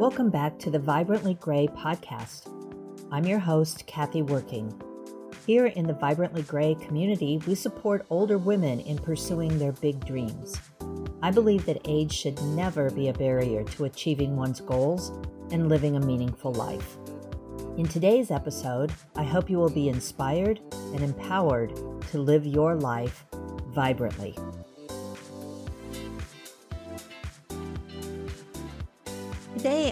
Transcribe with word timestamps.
Welcome 0.00 0.30
back 0.30 0.58
to 0.60 0.70
the 0.70 0.78
Vibrantly 0.78 1.34
Grey 1.34 1.66
podcast. 1.66 2.48
I'm 3.12 3.26
your 3.26 3.38
host, 3.38 3.86
Kathy 3.86 4.22
Working. 4.22 4.72
Here 5.46 5.66
in 5.66 5.86
the 5.86 5.92
Vibrantly 5.92 6.40
Grey 6.40 6.74
community, 6.76 7.38
we 7.46 7.54
support 7.54 8.06
older 8.08 8.38
women 8.38 8.80
in 8.80 8.96
pursuing 8.96 9.58
their 9.58 9.72
big 9.72 10.02
dreams. 10.06 10.58
I 11.20 11.30
believe 11.30 11.66
that 11.66 11.82
age 11.86 12.14
should 12.14 12.40
never 12.42 12.88
be 12.88 13.08
a 13.08 13.12
barrier 13.12 13.62
to 13.62 13.84
achieving 13.84 14.36
one's 14.36 14.62
goals 14.62 15.10
and 15.52 15.68
living 15.68 15.96
a 15.96 16.00
meaningful 16.00 16.54
life. 16.54 16.96
In 17.76 17.86
today's 17.86 18.30
episode, 18.30 18.94
I 19.16 19.24
hope 19.24 19.50
you 19.50 19.58
will 19.58 19.68
be 19.68 19.90
inspired 19.90 20.60
and 20.94 21.02
empowered 21.02 21.74
to 22.10 22.18
live 22.18 22.46
your 22.46 22.74
life 22.74 23.26
vibrantly. 23.74 24.34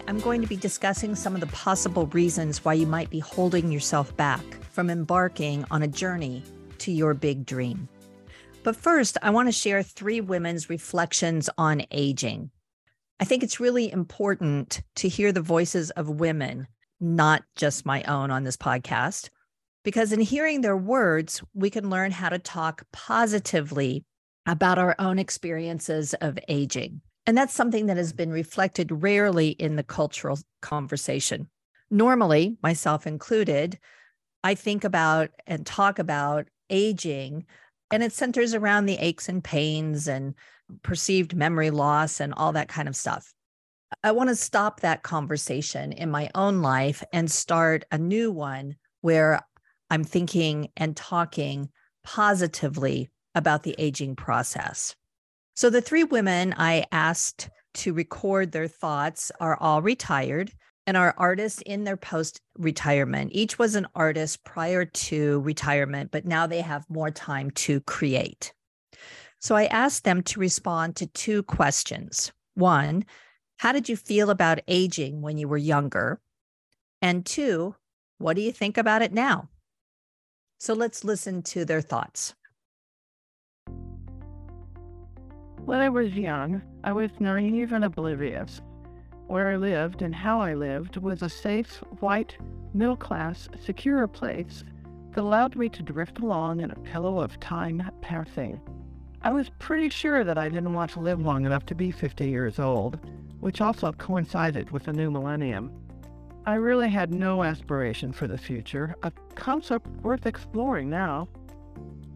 I'm 0.09 0.21
going 0.21 0.41
to 0.41 0.49
be 0.49 0.57
discussing 0.57 1.15
some 1.15 1.35
of 1.35 1.43
the 1.43 1.49
possible 1.49 2.07
reasons 2.07 2.65
why 2.65 2.73
you 2.73 2.87
might 2.87 3.11
be 3.11 3.19
holding 3.19 3.71
yourself 3.71 4.17
back 4.17 4.43
from 4.71 4.89
embarking 4.89 5.67
on 5.71 5.83
a 5.83 5.87
journey 5.87 6.43
to 6.79 6.91
your 6.91 7.13
big 7.13 7.45
dream. 7.45 7.91
But 8.63 8.75
first, 8.75 9.19
I 9.21 9.29
want 9.29 9.49
to 9.49 9.53
share 9.53 9.83
three 9.83 10.23
women's 10.23 10.71
reflections 10.71 11.51
on 11.59 11.83
aging. 11.91 12.51
I 13.21 13.27
think 13.27 13.43
it's 13.43 13.61
really 13.61 13.93
important 13.93 14.81
to 14.97 15.11
hear 15.11 15.31
the 15.31 15.43
voices 15.43 15.91
of 15.91 16.09
women, 16.09 16.69
not 16.99 17.43
just 17.55 17.85
my 17.85 18.03
own 18.05 18.31
on 18.31 18.45
this 18.45 18.57
podcast, 18.57 19.29
because 19.85 20.11
in 20.11 20.21
hearing 20.21 20.63
their 20.63 20.75
words, 20.75 21.43
we 21.53 21.69
can 21.69 21.91
learn 21.91 22.13
how 22.13 22.31
to 22.31 22.39
talk 22.39 22.87
positively 22.95 24.07
about 24.47 24.79
our 24.79 24.97
own 24.99 25.19
experiences 25.19 26.15
of 26.15 26.39
aging. 26.49 27.03
And 27.29 27.37
that's 27.37 27.53
something 27.53 27.85
that 27.87 27.99
has 27.99 28.15
been 28.15 28.31
reflected 28.31 29.03
rarely 29.03 29.51
in 29.51 29.77
the 29.77 29.83
cultural 29.83 30.39
conversation. 30.63 31.51
Normally, 31.91 32.57
myself 32.63 33.07
included, 33.07 33.79
I 34.43 34.55
think 34.55 34.83
about 34.83 35.29
and 35.47 35.67
talk 35.67 35.99
about 35.99 36.49
aging, 36.71 37.45
and 37.91 38.03
it 38.03 38.15
centers 38.15 38.55
around 38.55 38.87
the 38.87 38.97
aches 38.97 39.29
and 39.29 39.45
pains 39.45 40.09
and 40.09 40.33
perceived 40.83 41.37
memory 41.37 41.69
loss 41.69 42.19
and 42.19 42.33
all 42.33 42.53
that 42.53 42.69
kind 42.69 42.89
of 42.89 42.97
stuff. 42.97 43.35
I 44.03 44.13
want 44.13 44.31
to 44.31 44.35
stop 44.35 44.81
that 44.81 45.03
conversation 45.03 45.93
in 45.93 46.11
my 46.11 46.31
own 46.35 46.63
life 46.63 47.05
and 47.13 47.31
start 47.31 47.85
a 47.93 47.99
new 47.99 48.33
one 48.33 48.77
where 49.03 49.43
I'm 49.91 50.03
thinking 50.03 50.69
and 50.79 50.97
talking 50.97 51.69
positively 52.03 53.11
about 53.35 53.65
the 53.65 53.75
aging 53.77 54.17
process. 54.17 54.97
So 55.59 55.71
the 55.71 55.81
three 55.81 56.05
women 56.05 56.55
I 56.57 56.85
asked 56.93 57.51
to 57.75 57.93
record 57.93 58.53
their 58.53 58.69
thoughts 58.69 59.33
are 59.41 59.57
all 59.57 59.83
retired 59.83 60.53
and 60.87 60.97
are 60.97 61.17
artists 61.19 61.61
in 61.67 61.83
their 61.83 61.97
post 61.97 62.41
retirement. 62.57 63.33
Each 63.35 63.59
was 63.59 63.75
an 63.75 63.89
artist 63.97 64.45
prior 64.45 64.85
to 64.85 65.41
retirement, 65.41 66.13
but 66.13 66.25
now 66.25 66.47
they 66.47 66.61
have 66.61 66.89
more 66.89 67.11
time 67.11 67.51
to 67.67 67.81
create. 67.81 68.53
So 69.41 69.57
I 69.57 69.65
asked 69.65 70.05
them 70.05 70.23
to 70.23 70.39
respond 70.39 70.95
to 70.95 71.09
two 71.09 71.43
questions. 71.43 72.31
One, 72.55 73.05
how 73.57 73.73
did 73.73 73.89
you 73.89 73.97
feel 73.97 74.31
about 74.31 74.61
aging 74.69 75.23
when 75.23 75.39
you 75.39 75.49
were 75.49 75.57
younger? 75.57 76.21
And 77.03 77.27
two, 77.27 77.75
what 78.19 78.37
do 78.37 78.43
you 78.43 78.53
think 78.53 78.79
about 78.79 79.03
it 79.03 79.13
now? 79.13 79.49
So 80.61 80.75
let's 80.75 81.03
listen 81.03 81.43
to 81.43 81.65
their 81.65 81.81
thoughts. 81.81 82.37
When 85.69 85.81
I 85.81 85.91
was 85.91 86.15
young, 86.15 86.63
I 86.83 86.93
was 86.93 87.11
naive 87.21 87.75
and 87.75 87.85
oblivious. 87.85 88.63
Where 89.27 89.51
I 89.51 89.57
lived 89.57 90.01
and 90.01 90.15
how 90.15 90.41
I 90.41 90.55
lived 90.55 90.97
was 90.97 91.21
a 91.21 91.29
safe, 91.29 91.85
white, 92.01 92.39
middle 92.73 92.97
class, 92.97 93.51
secure 93.63 94.07
place 94.07 94.65
that 95.11 95.21
allowed 95.21 95.57
me 95.57 95.69
to 95.69 95.83
drift 95.83 96.21
along 96.21 96.63
in 96.63 96.71
a 96.71 96.77
pillow 96.77 97.21
of 97.21 97.39
time 97.39 97.83
passing. 98.01 98.59
I 99.21 99.31
was 99.31 99.51
pretty 99.59 99.91
sure 99.91 100.25
that 100.25 100.39
I 100.39 100.49
didn't 100.49 100.73
want 100.73 100.91
to 100.93 101.01
live 101.01 101.21
long 101.21 101.45
enough 101.45 101.67
to 101.67 101.75
be 101.75 101.91
50 101.91 102.27
years 102.27 102.59
old, 102.59 102.99
which 103.41 103.61
also 103.61 103.93
coincided 103.93 104.71
with 104.71 104.85
the 104.85 104.95
new 104.95 105.11
millennium. 105.11 105.71
I 106.47 106.55
really 106.55 106.89
had 106.89 107.13
no 107.13 107.43
aspiration 107.43 108.11
for 108.11 108.27
the 108.27 108.39
future, 108.39 108.97
a 109.03 109.13
concept 109.35 109.87
worth 110.03 110.25
exploring 110.25 110.89
now. 110.89 111.29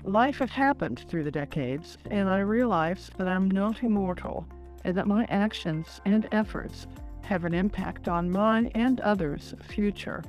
Life 0.04 0.38
has 0.38 0.50
happened 0.50 1.04
through 1.08 1.22
the 1.22 1.30
decades, 1.30 1.96
and 2.10 2.28
I 2.28 2.40
realize 2.40 3.08
that 3.18 3.28
I'm 3.28 3.48
not 3.48 3.84
immortal 3.84 4.44
and 4.84 4.96
that 4.96 5.06
my 5.06 5.24
actions 5.28 6.00
and 6.04 6.26
efforts 6.32 6.88
have 7.22 7.44
an 7.44 7.54
impact 7.54 8.08
on 8.08 8.28
mine 8.28 8.66
and 8.74 8.98
others' 9.00 9.54
future. 9.62 10.24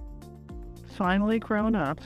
Finally 0.95 1.39
grown 1.39 1.73
up, 1.73 1.99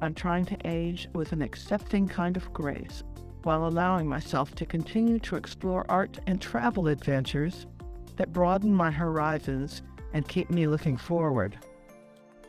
I'm 0.00 0.14
trying 0.14 0.44
to 0.46 0.56
age 0.64 1.08
with 1.14 1.30
an 1.30 1.42
accepting 1.42 2.08
kind 2.08 2.36
of 2.36 2.52
grace 2.52 3.04
while 3.44 3.68
allowing 3.68 4.08
myself 4.08 4.56
to 4.56 4.66
continue 4.66 5.20
to 5.20 5.36
explore 5.36 5.86
art 5.88 6.18
and 6.26 6.40
travel 6.40 6.88
adventures 6.88 7.66
that 8.16 8.32
broaden 8.32 8.74
my 8.74 8.90
horizons 8.90 9.82
and 10.12 10.26
keep 10.26 10.50
me 10.50 10.66
looking 10.66 10.96
forward. 10.96 11.56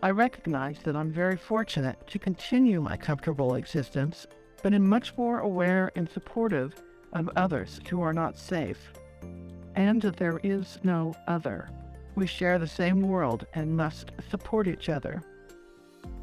I 0.01 0.09
recognize 0.09 0.79
that 0.79 0.95
I'm 0.95 1.11
very 1.11 1.37
fortunate 1.37 2.07
to 2.07 2.17
continue 2.17 2.81
my 2.81 2.97
comfortable 2.97 3.53
existence 3.53 4.25
but 4.63 4.73
am 4.73 4.87
much 4.87 5.15
more 5.17 5.41
aware 5.41 5.91
and 5.95 6.09
supportive 6.09 6.73
of 7.11 7.29
others 7.35 7.79
who 7.89 8.01
are 8.01 8.13
not 8.13 8.37
safe, 8.37 8.91
and 9.75 10.01
that 10.01 10.17
there 10.17 10.39
is 10.41 10.79
no 10.83 11.13
other. 11.27 11.69
We 12.15 12.25
share 12.25 12.57
the 12.57 12.67
same 12.67 13.01
world 13.01 13.45
and 13.53 13.77
must 13.77 14.11
support 14.31 14.67
each 14.67 14.89
other. 14.89 15.21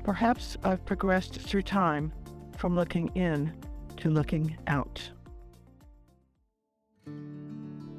Perhaps 0.03 0.57
I've 0.65 0.85
progressed 0.85 1.35
through 1.35 1.63
time 1.63 2.13
from 2.57 2.75
looking 2.75 3.09
in 3.15 3.53
to 3.99 4.09
looking 4.09 4.57
out. 4.67 5.09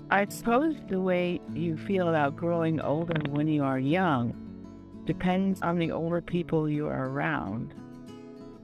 I 0.10 0.26
suppose 0.28 0.76
the 0.90 1.00
way 1.00 1.40
you 1.54 1.78
feel 1.78 2.10
about 2.10 2.36
growing 2.36 2.82
older 2.82 3.22
when 3.30 3.48
you 3.48 3.64
are 3.64 3.80
young 3.80 4.36
depends 5.06 5.62
on 5.62 5.78
the 5.78 5.92
older 5.92 6.22
people 6.22 6.68
you 6.68 6.88
are 6.88 7.10
around. 7.10 7.74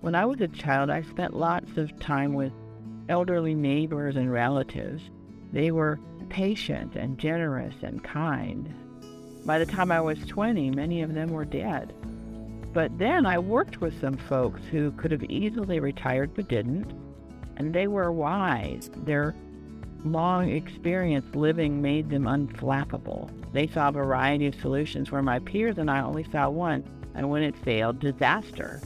When 0.02 0.16
I 0.16 0.26
was 0.26 0.40
a 0.42 0.48
child, 0.48 0.90
I 0.90 1.02
spent 1.02 1.36
lots 1.36 1.78
of 1.78 2.00
time 2.00 2.34
with 2.34 2.54
elderly 3.10 3.56
neighbors 3.56 4.16
and 4.16 4.32
relatives. 4.32 5.10
They 5.52 5.72
were 5.72 6.00
patient 6.30 6.96
and 6.96 7.18
generous 7.18 7.76
and 7.82 8.04
kind. 8.04 8.74
By 9.46 9.60
the 9.60 9.66
time 9.66 9.92
I 9.92 10.02
was 10.02 10.20
20, 10.26 10.72
many 10.72 11.02
of 11.02 11.14
them 11.14 11.32
were 11.32 11.46
dead. 11.46 11.94
But 12.74 12.98
then 13.00 13.26
I 13.26 13.40
worked 13.40 13.82
with 13.82 14.00
some 14.00 14.18
folks 14.18 14.62
who 14.66 14.92
could 14.92 15.12
have 15.12 15.24
easily 15.24 15.80
retired 15.80 16.34
but 16.36 16.48
didn't, 16.48 16.94
and 17.56 17.74
they 17.74 17.88
were 17.88 18.12
wise. 18.12 18.92
Their 18.98 19.34
long 20.06 20.50
experience 20.50 21.34
living 21.34 21.82
made 21.82 22.10
them 22.10 22.26
unflappable. 22.26 23.32
They 23.52 23.66
saw 23.68 23.90
a 23.90 23.94
variety 23.94 24.46
of 24.46 24.56
solutions 24.56 25.12
where 25.12 25.24
my 25.24 25.40
peers 25.40 25.80
and 25.80 25.90
I 25.90 26.02
only 26.02 26.26
saw 26.26 26.50
one, 26.50 26.84
and 27.16 27.30
when 27.32 27.42
it 27.42 27.58
failed, 27.58 28.00
disaster. 28.00 28.80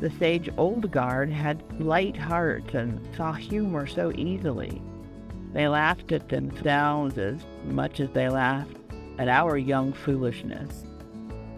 The 0.00 0.10
sage 0.10 0.50
old 0.56 0.90
guard 0.90 1.30
had 1.30 1.62
light 1.80 2.16
hearts 2.16 2.74
and 2.74 3.00
saw 3.16 3.32
humor 3.32 3.86
so 3.86 4.12
easily. 4.16 4.82
They 5.52 5.68
laughed 5.68 6.12
at 6.12 6.28
themselves 6.28 7.16
as 7.16 7.40
much 7.64 8.00
as 8.00 8.10
they 8.10 8.28
laughed 8.28 8.76
at 9.18 9.28
our 9.28 9.56
young 9.56 9.92
foolishness. 9.92 10.84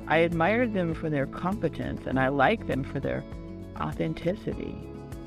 I 0.07 0.19
admired 0.19 0.75
them 0.75 0.95
for 0.95 1.11
their 1.11 1.27
competence 1.27 2.07
and 2.07 2.21
I 2.21 2.29
liked 2.29 2.69
them 2.69 2.85
for 2.85 3.01
their 3.01 3.25
authenticity. 3.81 4.77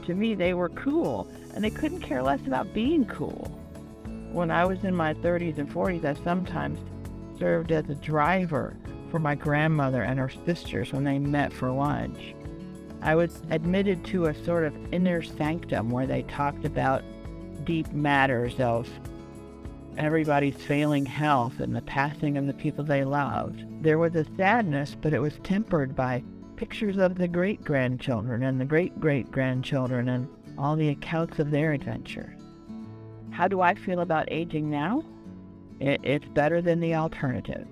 To 0.06 0.16
me, 0.16 0.36
they 0.36 0.54
were 0.54 0.70
cool 0.70 1.28
and 1.54 1.64
they 1.64 1.70
couldn't 1.70 2.02
care 2.02 2.22
less 2.22 2.46
about 2.46 2.74
being 2.74 3.06
cool. 3.06 3.52
When 4.32 4.52
I 4.52 4.66
was 4.66 4.84
in 4.84 4.96
my 4.96 5.16
30s 5.16 5.58
and 5.58 5.70
40s, 5.70 6.06
I 6.06 6.14
sometimes 6.24 6.80
served 7.40 7.72
as 7.72 7.90
a 7.90 7.96
driver 7.96 8.78
for 9.10 9.20
my 9.20 9.34
grandmother 9.34 10.04
and 10.04 10.20
her 10.20 10.32
sisters 10.46 10.94
when 10.94 11.04
they 11.04 11.18
met 11.18 11.52
for 11.52 11.72
lunch. 11.72 12.36
I 13.02 13.16
was 13.16 13.42
admitted 13.50 14.04
to 14.06 14.26
a 14.26 14.44
sort 14.44 14.66
of 14.66 14.94
inner 14.94 15.22
sanctum 15.22 15.90
where 15.90 16.08
they 16.08 16.24
talked 16.24 16.66
about 16.66 17.04
deep 17.64 17.92
matters 17.94 18.60
of 18.60 18.90
everybody's 19.98 20.56
failing 20.56 21.06
health 21.06 21.60
and 21.60 21.76
the 21.76 21.82
passing 21.82 22.38
of 22.38 22.48
the 22.48 22.54
people 22.54 22.84
they 22.84 23.04
loved. 23.04 23.64
There 23.84 23.98
was 23.98 24.16
a 24.16 24.26
sadness, 24.38 24.96
but 25.00 25.14
it 25.14 25.20
was 25.20 25.40
tempered 25.44 25.96
by 25.96 26.24
pictures 26.56 26.98
of 26.98 27.16
the 27.16 27.28
great 27.28 27.64
grandchildren 27.64 28.44
and 28.44 28.60
the 28.60 28.66
great 28.66 29.00
great 29.00 29.32
grandchildren 29.32 30.10
and 30.10 30.28
all 30.58 30.76
the 30.76 30.90
accounts 30.90 31.40
of 31.40 31.52
their 31.52 31.72
adventures. 31.72 32.38
How 33.32 33.48
do 33.48 33.62
I 33.62 33.76
feel 33.76 34.02
about 34.02 34.30
aging 34.30 34.70
now? 34.70 35.04
It, 35.80 36.02
it's 36.04 36.28
better 36.28 36.62
than 36.62 36.82
the 36.82 36.96
alternative. 36.96 37.68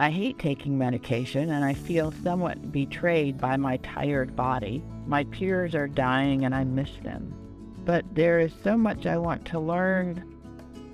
I 0.00 0.10
hate 0.10 0.38
taking 0.38 0.78
medication 0.78 1.50
and 1.50 1.64
I 1.64 1.74
feel 1.74 2.12
somewhat 2.22 2.70
betrayed 2.70 3.36
by 3.36 3.56
my 3.56 3.78
tired 3.78 4.36
body. 4.36 4.80
My 5.08 5.24
peers 5.24 5.74
are 5.74 5.88
dying 5.88 6.44
and 6.44 6.54
I 6.54 6.62
miss 6.62 6.90
them. 7.02 7.34
But 7.84 8.04
there 8.14 8.38
is 8.38 8.52
so 8.62 8.76
much 8.76 9.06
I 9.06 9.18
want 9.18 9.44
to 9.46 9.58
learn 9.58 10.22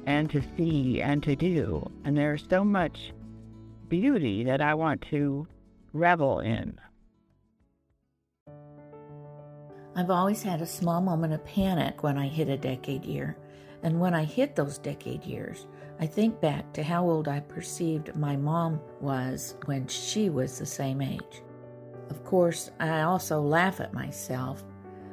and 0.06 0.30
to 0.30 0.42
see 0.56 1.02
and 1.02 1.22
to 1.22 1.36
do, 1.36 1.86
and 2.04 2.16
there 2.16 2.32
is 2.32 2.44
so 2.48 2.64
much 2.64 3.12
beauty 3.90 4.42
that 4.44 4.62
I 4.62 4.72
want 4.72 5.02
to 5.10 5.46
revel 5.92 6.40
in. 6.40 6.80
I've 9.94 10.10
always 10.10 10.42
had 10.42 10.62
a 10.62 10.66
small 10.66 11.02
moment 11.02 11.34
of 11.34 11.44
panic 11.44 12.02
when 12.02 12.16
I 12.16 12.26
hit 12.26 12.48
a 12.48 12.56
decade 12.56 13.04
year. 13.04 13.36
And 13.82 14.00
when 14.00 14.14
I 14.14 14.24
hit 14.24 14.56
those 14.56 14.78
decade 14.78 15.24
years, 15.24 15.66
I 16.00 16.06
think 16.06 16.40
back 16.40 16.72
to 16.72 16.82
how 16.82 17.04
old 17.04 17.28
I 17.28 17.40
perceived 17.40 18.16
my 18.16 18.36
mom 18.36 18.80
was 19.00 19.56
when 19.66 19.86
she 19.86 20.28
was 20.28 20.58
the 20.58 20.66
same 20.66 21.00
age. 21.00 21.42
Of 22.10 22.24
course, 22.24 22.70
I 22.80 23.02
also 23.02 23.40
laugh 23.40 23.80
at 23.80 23.94
myself 23.94 24.64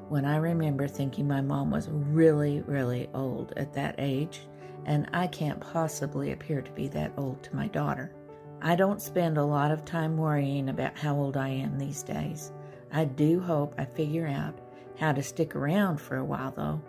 when 0.09 0.25
I 0.25 0.37
remember 0.37 0.87
thinking 0.87 1.27
my 1.27 1.41
mom 1.41 1.71
was 1.71 1.87
really, 1.89 2.61
really 2.61 3.09
old 3.13 3.53
at 3.55 3.73
that 3.73 3.95
age, 3.97 4.41
and 4.85 5.07
I 5.13 5.27
can't 5.27 5.61
possibly 5.61 6.31
appear 6.31 6.61
to 6.61 6.71
be 6.71 6.87
that 6.89 7.13
old 7.15 7.41
to 7.43 7.55
my 7.55 7.67
daughter. 7.67 8.13
I 8.61 8.75
don't 8.75 9.01
spend 9.01 9.37
a 9.37 9.45
lot 9.45 9.71
of 9.71 9.85
time 9.85 10.17
worrying 10.17 10.69
about 10.69 10.97
how 10.97 11.15
old 11.15 11.37
I 11.37 11.49
am 11.49 11.77
these 11.77 12.03
days. 12.03 12.51
I 12.91 13.05
do 13.05 13.39
hope 13.39 13.73
I 13.77 13.85
figure 13.85 14.27
out 14.27 14.59
how 14.99 15.13
to 15.13 15.23
stick 15.23 15.55
around 15.55 16.01
for 16.01 16.17
a 16.17 16.25
while, 16.25 16.51
though. 16.51 16.81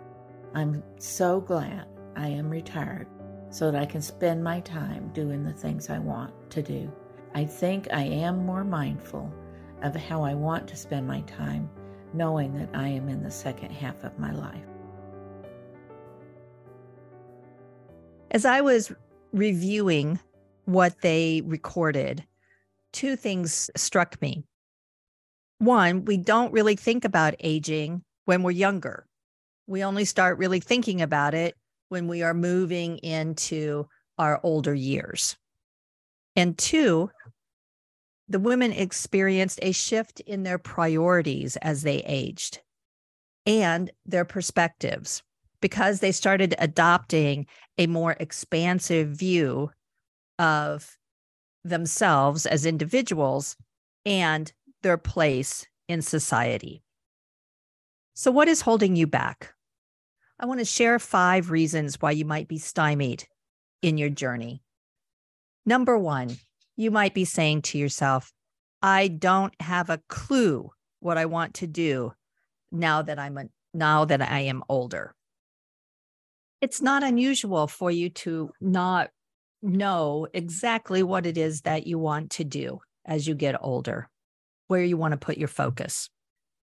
I'm 0.53 0.83
so 0.97 1.39
glad 1.39 1.87
I 2.15 2.27
am 2.27 2.49
retired 2.49 3.07
so 3.53 3.69
that 3.69 3.79
I 3.79 3.85
can 3.85 4.01
spend 4.01 4.43
my 4.43 4.61
time 4.61 5.11
doing 5.13 5.43
the 5.43 5.53
things 5.53 5.91
I 5.91 5.99
want 5.99 6.33
to 6.49 6.63
do. 6.63 6.91
I 7.35 7.45
think 7.45 7.87
I 7.93 8.01
am 8.01 8.47
more 8.47 8.63
mindful 8.63 9.31
of 9.83 9.95
how 9.95 10.23
I 10.23 10.33
want 10.33 10.67
to 10.69 10.75
spend 10.75 11.05
my 11.05 11.21
time, 11.21 11.69
knowing 12.15 12.57
that 12.57 12.69
I 12.73 12.87
am 12.87 13.09
in 13.09 13.21
the 13.21 13.29
second 13.29 13.69
half 13.69 14.03
of 14.03 14.17
my 14.17 14.31
life. 14.31 14.65
As 18.31 18.43
I 18.43 18.61
was 18.61 18.91
reviewing 19.33 20.19
what 20.65 21.01
they 21.01 21.43
recorded, 21.45 22.25
two 22.91 23.15
things 23.15 23.69
struck 23.75 24.19
me. 24.19 24.45
One, 25.59 26.05
we 26.05 26.17
don't 26.17 26.53
really 26.53 26.75
think 26.75 27.05
about 27.05 27.35
aging 27.39 28.01
when 28.25 28.41
we're 28.41 28.49
younger. 28.49 29.05
We 29.67 29.83
only 29.83 30.05
start 30.05 30.39
really 30.39 30.59
thinking 30.59 31.03
about 31.03 31.35
it 31.35 31.55
when 31.93 32.07
we 32.07 32.23
are 32.23 32.33
moving 32.33 32.97
into 32.97 33.87
our 34.17 34.39
older 34.41 34.73
years. 34.73 35.37
And 36.35 36.57
two, 36.57 37.11
the 38.27 38.39
women 38.39 38.71
experienced 38.71 39.59
a 39.61 39.73
shift 39.73 40.19
in 40.21 40.41
their 40.41 40.57
priorities 40.57 41.55
as 41.57 41.83
they 41.83 41.97
aged 41.97 42.61
and 43.45 43.91
their 44.07 44.25
perspectives 44.25 45.21
because 45.61 45.99
they 45.99 46.11
started 46.11 46.55
adopting 46.57 47.45
a 47.77 47.85
more 47.85 48.15
expansive 48.19 49.09
view 49.09 49.69
of 50.39 50.97
themselves 51.63 52.47
as 52.47 52.65
individuals 52.65 53.55
and 54.03 54.51
their 54.81 54.97
place 54.97 55.67
in 55.87 56.01
society. 56.01 56.81
So, 58.15 58.31
what 58.31 58.47
is 58.47 58.61
holding 58.61 58.95
you 58.95 59.05
back? 59.05 59.52
I 60.43 60.45
want 60.45 60.59
to 60.59 60.65
share 60.65 60.99
five 60.99 61.51
reasons 61.51 62.01
why 62.01 62.11
you 62.11 62.25
might 62.25 62.49
be 62.49 62.57
stymied 62.57 63.23
in 63.81 63.97
your 63.97 64.09
journey. 64.09 64.61
Number 65.65 65.97
one, 65.97 66.35
you 66.75 66.91
might 66.91 67.13
be 67.13 67.23
saying 67.23 67.61
to 67.61 67.77
yourself, 67.77 68.33
I 68.81 69.07
don't 69.07 69.53
have 69.61 69.89
a 69.89 70.01
clue 70.09 70.69
what 70.99 71.17
I 71.17 71.27
want 71.27 71.53
to 71.55 71.67
do 71.67 72.11
now 72.73 73.01
that 73.03 73.19
I'm 73.19 73.37
a, 73.37 73.45
now 73.73 74.03
that 74.03 74.21
I 74.21 74.41
am 74.41 74.65
older. 74.67 75.15
It's 76.59 76.81
not 76.81 77.03
unusual 77.03 77.67
for 77.67 77.89
you 77.89 78.09
to 78.09 78.51
not 78.59 79.11
know 79.61 80.27
exactly 80.33 81.03
what 81.03 81.25
it 81.25 81.37
is 81.37 81.61
that 81.61 81.87
you 81.87 81.97
want 81.97 82.31
to 82.31 82.43
do 82.43 82.81
as 83.05 83.25
you 83.25 83.33
get 83.33 83.55
older 83.61 84.09
where 84.67 84.83
you 84.83 84.97
want 84.97 85.13
to 85.13 85.17
put 85.17 85.37
your 85.37 85.47
focus. 85.47 86.09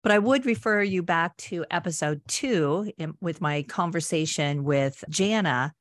But 0.02 0.12
I 0.12 0.18
would 0.18 0.46
refer 0.46 0.82
you 0.82 1.02
back 1.02 1.36
to 1.38 1.64
episode 1.70 2.20
two 2.28 2.92
in, 2.98 3.14
with 3.20 3.40
my 3.40 3.62
conversation 3.62 4.64
with 4.64 5.02
Jana. 5.08 5.74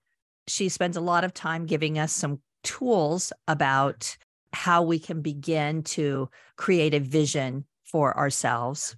She 0.47 0.69
spends 0.69 0.97
a 0.97 1.01
lot 1.01 1.23
of 1.23 1.33
time 1.33 1.65
giving 1.65 1.99
us 1.99 2.11
some 2.11 2.39
tools 2.63 3.31
about 3.47 4.17
how 4.51 4.81
we 4.81 4.97
can 4.97 5.21
begin 5.21 5.83
to 5.83 6.29
create 6.55 6.93
a 6.93 6.99
vision 6.99 7.65
for 7.83 8.17
ourselves. 8.17 8.95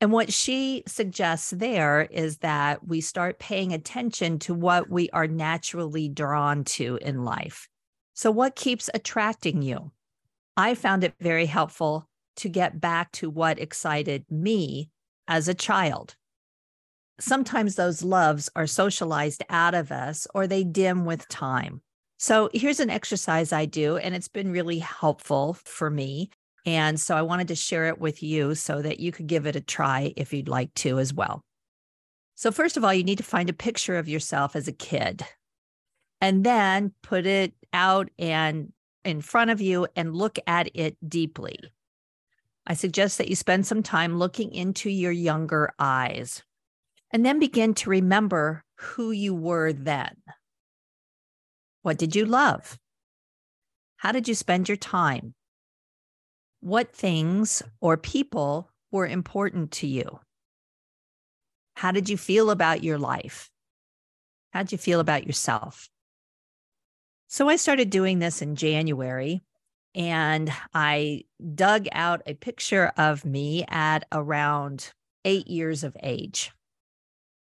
And 0.00 0.10
what 0.10 0.32
she 0.32 0.82
suggests 0.88 1.50
there 1.50 2.02
is 2.10 2.38
that 2.38 2.86
we 2.86 3.00
start 3.00 3.38
paying 3.38 3.72
attention 3.72 4.38
to 4.40 4.54
what 4.54 4.90
we 4.90 5.08
are 5.10 5.28
naturally 5.28 6.08
drawn 6.08 6.64
to 6.64 6.98
in 7.02 7.24
life. 7.24 7.68
So, 8.14 8.30
what 8.30 8.56
keeps 8.56 8.90
attracting 8.92 9.62
you? 9.62 9.92
I 10.56 10.74
found 10.74 11.04
it 11.04 11.14
very 11.20 11.46
helpful 11.46 12.08
to 12.36 12.48
get 12.48 12.80
back 12.80 13.12
to 13.12 13.30
what 13.30 13.58
excited 13.58 14.24
me 14.30 14.90
as 15.28 15.48
a 15.48 15.54
child. 15.54 16.16
Sometimes 17.20 17.74
those 17.74 18.02
loves 18.02 18.50
are 18.56 18.66
socialized 18.66 19.42
out 19.48 19.74
of 19.74 19.92
us 19.92 20.26
or 20.34 20.46
they 20.46 20.64
dim 20.64 21.04
with 21.04 21.28
time. 21.28 21.82
So 22.18 22.50
here's 22.52 22.80
an 22.80 22.90
exercise 22.90 23.52
I 23.52 23.64
do, 23.64 23.96
and 23.96 24.14
it's 24.14 24.28
been 24.28 24.52
really 24.52 24.78
helpful 24.78 25.54
for 25.64 25.90
me. 25.90 26.30
And 26.64 27.00
so 27.00 27.16
I 27.16 27.22
wanted 27.22 27.48
to 27.48 27.56
share 27.56 27.88
it 27.88 27.98
with 27.98 28.22
you 28.22 28.54
so 28.54 28.80
that 28.80 29.00
you 29.00 29.10
could 29.10 29.26
give 29.26 29.46
it 29.46 29.56
a 29.56 29.60
try 29.60 30.14
if 30.16 30.32
you'd 30.32 30.48
like 30.48 30.72
to 30.74 31.00
as 31.00 31.12
well. 31.12 31.42
So, 32.36 32.52
first 32.52 32.76
of 32.76 32.84
all, 32.84 32.94
you 32.94 33.04
need 33.04 33.18
to 33.18 33.24
find 33.24 33.50
a 33.50 33.54
picture 33.54 33.98
of 33.98 34.08
yourself 34.08 34.56
as 34.56 34.68
a 34.68 34.72
kid 34.72 35.22
and 36.20 36.44
then 36.44 36.92
put 37.02 37.26
it 37.26 37.54
out 37.72 38.08
and 38.18 38.72
in 39.04 39.20
front 39.20 39.50
of 39.50 39.60
you 39.60 39.86
and 39.96 40.14
look 40.14 40.38
at 40.46 40.70
it 40.74 40.96
deeply. 41.06 41.58
I 42.66 42.74
suggest 42.74 43.18
that 43.18 43.28
you 43.28 43.36
spend 43.36 43.66
some 43.66 43.82
time 43.82 44.18
looking 44.18 44.54
into 44.54 44.88
your 44.88 45.12
younger 45.12 45.72
eyes 45.78 46.42
and 47.10 47.26
then 47.26 47.38
begin 47.38 47.74
to 47.74 47.90
remember 47.90 48.64
who 48.76 49.10
you 49.10 49.34
were 49.34 49.72
then. 49.72 50.16
What 51.82 51.98
did 51.98 52.14
you 52.14 52.24
love? 52.24 52.78
How 53.96 54.12
did 54.12 54.28
you 54.28 54.34
spend 54.34 54.68
your 54.68 54.76
time? 54.76 55.34
What 56.60 56.94
things 56.94 57.62
or 57.80 57.96
people 57.96 58.70
were 58.90 59.06
important 59.06 59.72
to 59.72 59.86
you? 59.86 60.20
How 61.74 61.90
did 61.90 62.08
you 62.08 62.16
feel 62.16 62.50
about 62.50 62.84
your 62.84 62.98
life? 62.98 63.50
How 64.52 64.62
did 64.62 64.72
you 64.72 64.78
feel 64.78 65.00
about 65.00 65.26
yourself? 65.26 65.88
So 67.26 67.48
I 67.48 67.56
started 67.56 67.90
doing 67.90 68.18
this 68.18 68.42
in 68.42 68.56
January 68.56 69.42
and 69.94 70.52
I 70.74 71.24
dug 71.54 71.86
out 71.92 72.22
a 72.26 72.34
picture 72.34 72.92
of 72.96 73.24
me 73.24 73.64
at 73.68 74.04
around 74.12 74.92
eight 75.24 75.48
years 75.48 75.84
of 75.84 75.96
age. 76.02 76.50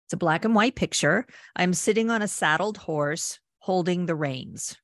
It's 0.07 0.15
a 0.15 0.17
black 0.17 0.45
and 0.45 0.55
white 0.55 0.75
picture. 0.75 1.27
I'm 1.57 1.75
sitting 1.75 2.11
on 2.11 2.23
a 2.23 2.29
saddled 2.29 2.79
horse 2.79 3.39
holding 3.59 4.07
the 4.07 4.15
reins. 4.15 4.77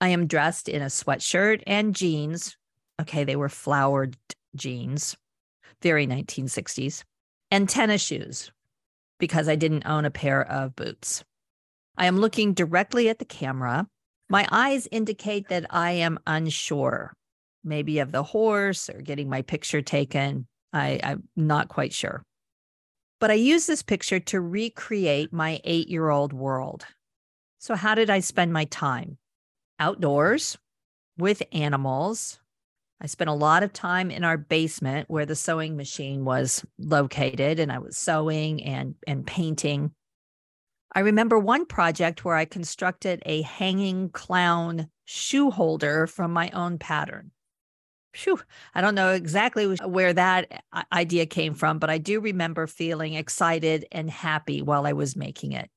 I 0.00 0.08
am 0.08 0.26
dressed 0.26 0.68
in 0.68 0.82
a 0.82 0.86
sweatshirt 0.86 1.62
and 1.66 1.94
jeans. 1.94 2.56
Okay, 3.00 3.24
they 3.24 3.36
were 3.36 3.48
flowered 3.48 4.16
jeans, 4.54 5.16
very 5.82 6.06
1960s, 6.06 7.04
and 7.50 7.68
tennis 7.68 8.02
shoes 8.02 8.52
because 9.18 9.48
I 9.48 9.56
didn't 9.56 9.86
own 9.86 10.04
a 10.04 10.10
pair 10.10 10.46
of 10.46 10.76
boots. 10.76 11.24
I 11.96 12.06
am 12.06 12.18
looking 12.18 12.54
directly 12.54 13.08
at 13.08 13.18
the 13.18 13.24
camera 13.24 13.86
my 14.28 14.46
eyes 14.50 14.88
indicate 14.90 15.48
that 15.48 15.66
I 15.70 15.92
am 15.92 16.18
unsure, 16.26 17.12
maybe 17.62 17.98
of 17.98 18.12
the 18.12 18.22
horse 18.22 18.88
or 18.88 19.00
getting 19.00 19.28
my 19.28 19.42
picture 19.42 19.82
taken. 19.82 20.46
I, 20.72 21.00
I'm 21.02 21.28
not 21.36 21.68
quite 21.68 21.92
sure. 21.92 22.22
But 23.20 23.30
I 23.30 23.34
use 23.34 23.66
this 23.66 23.82
picture 23.82 24.20
to 24.20 24.40
recreate 24.40 25.32
my 25.32 25.60
eight 25.64 25.88
year 25.88 26.10
old 26.10 26.32
world. 26.32 26.84
So, 27.58 27.74
how 27.74 27.94
did 27.94 28.10
I 28.10 28.20
spend 28.20 28.52
my 28.52 28.64
time? 28.66 29.18
Outdoors 29.78 30.58
with 31.16 31.42
animals. 31.52 32.38
I 33.00 33.06
spent 33.06 33.30
a 33.30 33.34
lot 33.34 33.62
of 33.62 33.72
time 33.72 34.10
in 34.10 34.24
our 34.24 34.36
basement 34.36 35.10
where 35.10 35.26
the 35.26 35.36
sewing 35.36 35.76
machine 35.76 36.24
was 36.24 36.64
located, 36.78 37.60
and 37.60 37.70
I 37.70 37.78
was 37.78 37.96
sewing 37.96 38.62
and, 38.62 38.94
and 39.06 39.26
painting. 39.26 39.92
I 40.94 41.00
remember 41.00 41.38
one 41.38 41.66
project 41.66 42.24
where 42.24 42.36
I 42.36 42.44
constructed 42.44 43.20
a 43.26 43.42
hanging 43.42 44.10
clown 44.10 44.88
shoe 45.04 45.50
holder 45.50 46.06
from 46.06 46.32
my 46.32 46.50
own 46.50 46.78
pattern. 46.78 47.32
Phew, 48.12 48.40
I 48.76 48.80
don't 48.80 48.94
know 48.94 49.10
exactly 49.10 49.74
where 49.84 50.12
that 50.12 50.62
uh, 50.72 50.84
idea 50.92 51.26
came 51.26 51.54
from, 51.54 51.80
but 51.80 51.90
I 51.90 51.98
do 51.98 52.20
remember 52.20 52.68
feeling 52.68 53.14
excited 53.14 53.86
and 53.90 54.08
happy 54.08 54.62
while 54.62 54.86
I 54.86 54.92
was 54.92 55.16
making 55.16 55.50
it. 55.50 55.68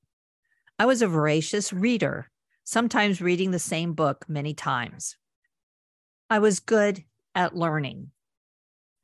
I 0.78 0.86
was 0.86 1.02
a 1.02 1.08
voracious 1.08 1.72
reader, 1.72 2.30
sometimes 2.62 3.20
reading 3.20 3.50
the 3.50 3.58
same 3.58 3.94
book 3.94 4.24
many 4.28 4.54
times. 4.54 5.16
I 6.30 6.38
was 6.38 6.60
good 6.60 7.02
at 7.34 7.56
learning. 7.56 8.12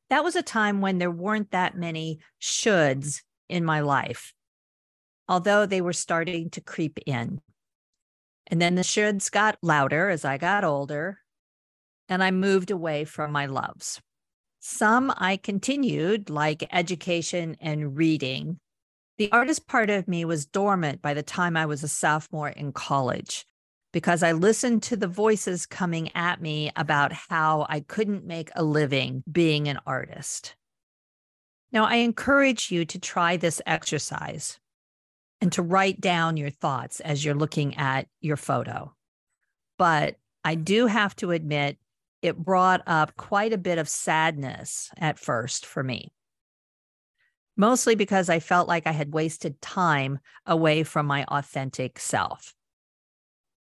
That 0.09 0.23
was 0.23 0.37
a 0.37 0.41
time 0.41 0.79
when 0.79 0.97
there 0.97 1.11
weren't 1.11 1.51
that 1.51 1.75
many 1.75 2.19
shoulds 2.41 3.21
in 3.49 3.65
my 3.65 3.81
life 3.81 4.33
although 5.27 5.65
they 5.65 5.81
were 5.81 5.93
starting 5.93 6.49
to 6.51 6.61
creep 6.61 6.99
in. 7.05 7.41
And 8.47 8.61
then 8.61 8.75
the 8.75 8.83
shoulds 8.83 9.31
got 9.31 9.57
louder 9.61 10.09
as 10.09 10.23
I 10.23 10.37
got 10.37 10.63
older. 10.63 11.19
and 12.07 12.23
I 12.23 12.31
moved 12.31 12.69
away 12.71 13.05
from 13.05 13.31
my 13.31 13.47
loves. 13.47 14.01
Some 14.59 15.13
I 15.17 15.37
continued, 15.37 16.29
like 16.29 16.67
education 16.71 17.57
and 17.59 17.97
reading. 17.97 18.59
The 19.17 19.31
artist 19.31 19.67
part 19.67 19.89
of 19.89 20.07
me 20.07 20.25
was 20.25 20.45
dormant 20.45 21.01
by 21.01 21.13
the 21.13 21.23
time 21.23 21.55
I 21.55 21.65
was 21.65 21.83
a 21.83 21.87
sophomore 21.87 22.49
in 22.49 22.73
college 22.73 23.45
because 23.93 24.23
I 24.23 24.33
listened 24.33 24.83
to 24.83 24.97
the 24.97 25.07
voices 25.07 25.65
coming 25.65 26.11
at 26.15 26.41
me 26.41 26.71
about 26.75 27.13
how 27.13 27.65
I 27.69 27.79
couldn't 27.79 28.25
make 28.25 28.49
a 28.55 28.63
living 28.63 29.23
being 29.31 29.67
an 29.67 29.79
artist. 29.85 30.55
Now, 31.71 31.85
I 31.85 31.95
encourage 31.95 32.71
you 32.71 32.85
to 32.85 32.99
try 32.99 33.37
this 33.37 33.61
exercise 33.65 34.59
and 35.41 35.51
to 35.53 35.61
write 35.61 36.01
down 36.01 36.37
your 36.37 36.49
thoughts 36.49 36.99
as 36.99 37.23
you're 37.23 37.35
looking 37.35 37.75
at 37.77 38.07
your 38.21 38.37
photo. 38.37 38.93
But 39.77 40.15
I 40.43 40.55
do 40.55 40.87
have 40.87 41.15
to 41.17 41.31
admit, 41.31 41.77
it 42.21 42.37
brought 42.37 42.81
up 42.87 43.15
quite 43.17 43.53
a 43.53 43.57
bit 43.57 43.77
of 43.77 43.89
sadness 43.89 44.89
at 44.97 45.19
first 45.19 45.65
for 45.65 45.83
me, 45.83 46.11
mostly 47.55 47.95
because 47.95 48.29
I 48.29 48.39
felt 48.39 48.67
like 48.67 48.87
I 48.87 48.91
had 48.91 49.13
wasted 49.13 49.61
time 49.61 50.19
away 50.45 50.83
from 50.83 51.05
my 51.05 51.25
authentic 51.25 51.99
self. 51.99 52.55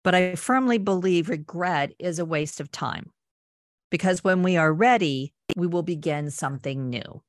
But 0.02 0.14
I 0.14 0.34
firmly 0.34 0.78
believe 0.78 1.28
regret 1.28 1.92
is 1.98 2.18
a 2.18 2.24
waste 2.24 2.60
of 2.60 2.70
time 2.70 3.12
because 3.90 4.24
when 4.24 4.42
we 4.42 4.56
are 4.56 4.72
ready, 4.72 5.32
we 5.56 5.66
will 5.66 5.82
begin 5.82 6.30
something 6.30 6.88
new. 6.88 7.22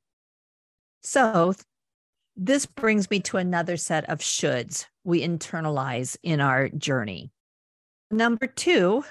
So, 1.02 1.54
this 2.36 2.66
brings 2.66 3.10
me 3.10 3.20
to 3.20 3.36
another 3.36 3.76
set 3.76 4.08
of 4.08 4.18
shoulds 4.18 4.86
we 5.04 5.26
internalize 5.26 6.16
in 6.22 6.40
our 6.40 6.68
journey. 6.68 7.30
Number 8.10 8.46
two, 8.46 9.04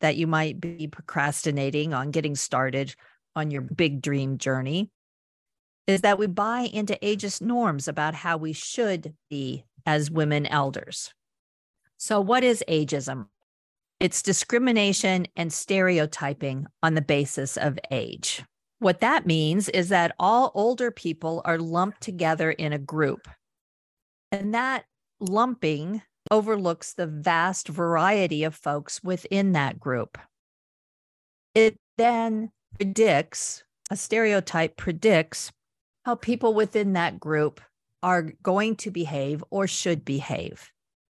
that 0.00 0.16
you 0.16 0.26
might 0.26 0.60
be 0.60 0.86
procrastinating 0.86 1.94
on 1.94 2.10
getting 2.10 2.34
started 2.34 2.94
on 3.34 3.50
your 3.50 3.62
big 3.62 4.02
dream 4.02 4.38
journey, 4.38 4.90
is 5.86 6.02
that 6.02 6.18
we 6.18 6.26
buy 6.26 6.62
into 6.72 6.98
ageist 7.02 7.40
norms 7.40 7.88
about 7.88 8.14
how 8.14 8.36
we 8.36 8.52
should 8.52 9.14
be 9.30 9.64
as 9.84 10.10
women 10.10 10.46
elders. 10.46 11.12
So, 11.96 12.20
what 12.20 12.44
is 12.44 12.64
ageism? 12.68 13.26
It's 14.00 14.20
discrimination 14.20 15.26
and 15.36 15.50
stereotyping 15.50 16.66
on 16.82 16.94
the 16.94 17.02
basis 17.02 17.56
of 17.56 17.78
age. 17.90 18.44
What 18.78 19.00
that 19.00 19.26
means 19.26 19.68
is 19.70 19.88
that 19.88 20.14
all 20.18 20.52
older 20.54 20.90
people 20.90 21.42
are 21.44 21.58
lumped 21.58 22.02
together 22.02 22.50
in 22.50 22.72
a 22.72 22.78
group. 22.78 23.28
And 24.30 24.52
that 24.54 24.84
lumping 25.18 26.02
overlooks 26.30 26.92
the 26.92 27.06
vast 27.06 27.68
variety 27.68 28.44
of 28.44 28.54
folks 28.54 29.02
within 29.02 29.52
that 29.52 29.80
group. 29.80 30.18
It 31.54 31.78
then 31.96 32.50
predicts, 32.74 33.64
a 33.90 33.96
stereotype 33.96 34.76
predicts 34.76 35.52
how 36.04 36.16
people 36.16 36.52
within 36.52 36.92
that 36.92 37.18
group 37.18 37.60
are 38.02 38.32
going 38.42 38.76
to 38.76 38.90
behave 38.90 39.42
or 39.50 39.66
should 39.66 40.04
behave. 40.04 40.70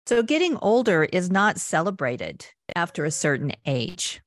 So 0.06 0.22
getting 0.22 0.56
older 0.58 1.04
is 1.04 1.30
not 1.30 1.58
celebrated 1.58 2.46
after 2.76 3.04
a 3.04 3.10
certain 3.10 3.52
age. 3.64 4.20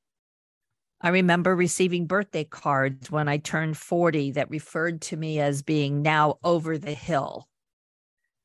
I 1.01 1.09
remember 1.09 1.55
receiving 1.55 2.07
birthday 2.07 2.43
cards 2.43 3.09
when 3.09 3.29
I 3.29 3.37
turned 3.37 3.77
40 3.77 4.31
that 4.31 4.49
referred 4.49 5.01
to 5.03 5.17
me 5.17 5.39
as 5.39 5.61
being 5.61 6.01
now 6.01 6.39
over 6.43 6.77
the 6.77 6.93
hill. 6.93 7.47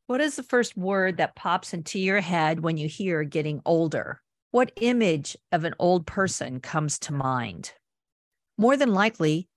What 0.07 0.21
is 0.21 0.37
the 0.37 0.45
first 0.45 0.77
word 0.77 1.17
that 1.17 1.35
pops 1.35 1.75
into 1.75 1.99
your 1.99 2.21
head 2.21 2.61
when 2.61 2.77
you 2.77 2.87
hear 2.87 3.25
getting 3.25 3.61
older? 3.65 4.21
What 4.53 4.71
image 4.81 5.37
of 5.51 5.65
an 5.65 5.75
old 5.81 6.07
person 6.07 6.61
comes 6.61 6.99
to 7.01 7.13
mind? 7.13 7.73
More 8.57 8.77
than 8.77 8.95
likely, 8.95 9.49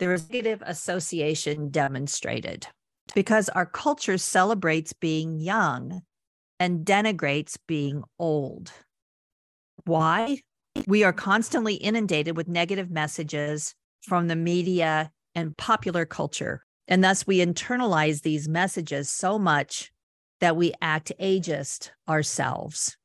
there 0.00 0.12
is 0.12 0.28
negative 0.28 0.60
association 0.66 1.68
demonstrated 1.68 2.66
because 3.14 3.48
our 3.50 3.66
culture 3.66 4.18
celebrates 4.18 4.92
being 4.92 5.38
young 5.38 6.02
and 6.58 6.84
denigrates 6.84 7.56
being 7.68 8.02
old. 8.18 8.72
Why? 9.84 10.40
We 10.86 11.04
are 11.04 11.12
constantly 11.12 11.74
inundated 11.74 12.36
with 12.36 12.48
negative 12.48 12.90
messages 12.90 13.74
from 14.02 14.28
the 14.28 14.36
media 14.36 15.10
and 15.34 15.56
popular 15.56 16.04
culture. 16.04 16.64
And 16.88 17.04
thus, 17.04 17.26
we 17.26 17.38
internalize 17.38 18.22
these 18.22 18.48
messages 18.48 19.10
so 19.10 19.38
much 19.38 19.92
that 20.40 20.56
we 20.56 20.72
act 20.80 21.12
ageist 21.20 21.90
ourselves. 22.08 22.96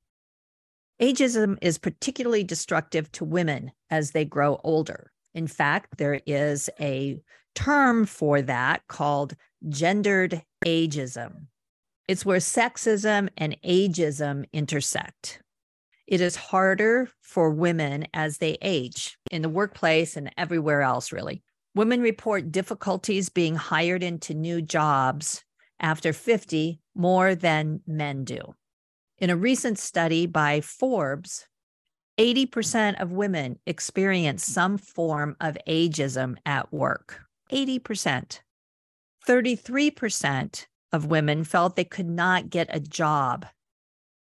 Ageism 1.02 1.58
is 1.62 1.78
particularly 1.78 2.44
destructive 2.44 3.12
to 3.14 3.26
women 3.26 3.72
as 3.90 4.12
they 4.12 4.26
grow 4.26 4.60
older. 4.64 5.12
In 5.34 5.48
fact, 5.48 5.98
there 5.98 6.22
is 6.26 6.70
a 6.80 7.20
term 7.54 8.06
for 8.06 8.42
that 8.42 8.88
called 8.88 9.36
gendered 9.68 10.42
ageism. 10.66 11.48
It's 12.08 12.26
where 12.26 12.40
sexism 12.40 13.30
and 13.36 13.58
ageism 13.64 14.46
intersect. 14.54 15.42
It 16.08 16.22
is 16.22 16.36
harder 16.36 17.10
for 17.22 17.50
women 17.50 18.06
as 18.14 18.38
they 18.38 18.58
age 18.62 19.18
in 19.32 19.42
the 19.42 19.50
workplace 19.50 20.16
and 20.16 20.32
everywhere 20.38 20.82
else, 20.82 21.12
really. 21.12 21.44
Women 21.74 22.02
report 22.02 22.52
difficulties 22.52 23.30
being 23.30 23.56
hired 23.56 24.04
into 24.04 24.34
new 24.34 24.62
jobs 24.62 25.44
after 25.80 26.14
50 26.14 26.80
more 26.96 27.36
than 27.36 27.82
men 27.88 28.24
do. 28.24 28.56
In 29.18 29.30
a 29.30 29.36
recent 29.36 29.80
study 29.80 30.26
by 30.26 30.62
Forbes, 30.62 31.48
80% 32.18 33.02
of 33.02 33.12
women 33.12 33.60
experience 33.66 34.46
some 34.46 34.78
form 34.78 35.36
of 35.42 35.58
ageism 35.68 36.38
at 36.46 36.72
work. 36.72 37.22
80%. 37.52 38.40
33% 39.28 40.66
of 40.94 41.08
women 41.08 41.44
felt 41.44 41.76
they 41.76 41.84
could 41.84 42.10
not 42.10 42.50
get 42.50 42.68
a 42.70 42.80
job 42.80 43.46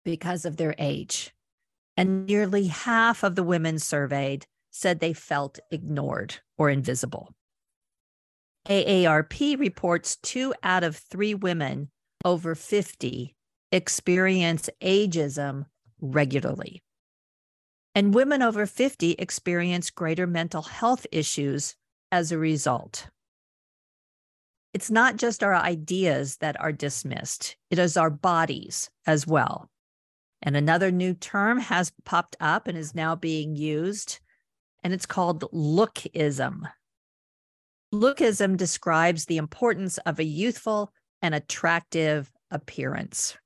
because 0.04 0.44
of 0.44 0.56
their 0.56 0.75
age. 0.78 1.32
And 2.00 2.25
nearly 2.25 2.69
half 2.69 3.23
of 3.23 3.35
the 3.35 3.42
women 3.42 3.78
surveyed 3.78 4.47
said 4.71 5.00
they 5.00 5.12
felt 5.12 5.59
ignored 5.71 6.37
or 6.57 6.71
invisible. 6.71 7.35
AARP 8.66 9.59
reports 9.59 10.16
two 10.16 10.54
out 10.62 10.83
of 10.83 10.97
three 10.97 11.35
women 11.35 11.90
over 12.25 12.54
50 12.54 13.35
experience 13.71 14.71
ageism 14.80 15.66
regularly. 16.00 16.83
And 17.95 18.14
women 18.14 18.40
over 18.40 18.64
50 18.64 19.12
experience 19.19 19.90
greater 19.90 20.26
mental 20.26 20.62
health 20.62 21.07
issues 21.12 21.76
as 22.11 22.33
a 22.33 22.38
result 22.38 23.11
it's 24.73 24.90
not 24.90 25.16
just 25.16 25.42
our 25.42 25.54
ideas 25.54 26.37
that 26.37 26.59
are 26.61 26.73
dismissed, 26.73 27.57
it 27.71 27.78
is 27.78 27.97
our 27.97 28.11
bodies 28.11 28.88
as 29.07 29.26
well. 29.26 29.69
And 30.42 30.56
another 30.56 30.90
new 30.90 31.14
term 31.14 31.59
has 31.59 31.92
popped 32.04 32.37
up 32.40 32.66
and 32.66 32.76
is 32.76 32.94
now 32.94 33.14
being 33.14 33.56
used, 33.56 34.20
and 34.82 34.92
it's 34.92 35.06
called 35.06 35.42
lookism. 35.52 36.62
Lookism 37.92 38.56
describes 38.56 39.26
the 39.26 39.37
importance 39.37 39.99
of 39.99 40.18
a 40.18 40.25
youthful 40.25 40.92
and 41.20 41.35
attractive 41.35 42.32
appearance. 42.50 43.37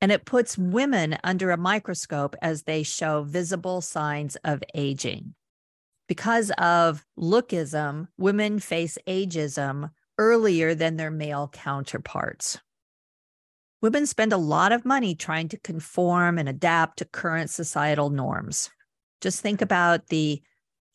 And 0.00 0.12
it 0.12 0.26
puts 0.26 0.58
women 0.58 1.16
under 1.24 1.50
a 1.50 1.56
microscope 1.56 2.36
as 2.42 2.62
they 2.62 2.82
show 2.82 3.22
visible 3.22 3.80
signs 3.80 4.36
of 4.44 4.62
aging. 4.74 5.34
Because 6.06 6.52
of 6.58 7.04
lookism, 7.18 8.08
women 8.16 8.60
face 8.60 8.98
ageism 9.08 9.90
earlier 10.18 10.74
than 10.74 10.96
their 10.96 11.10
male 11.10 11.48
counterparts. 11.52 12.60
Women 13.82 14.06
spend 14.06 14.32
a 14.32 14.38
lot 14.38 14.72
of 14.72 14.84
money 14.84 15.14
trying 15.14 15.48
to 15.48 15.58
conform 15.58 16.38
and 16.38 16.48
adapt 16.48 16.98
to 16.98 17.04
current 17.04 17.50
societal 17.50 18.10
norms. 18.10 18.70
Just 19.20 19.40
think 19.40 19.60
about 19.60 20.08
the 20.08 20.42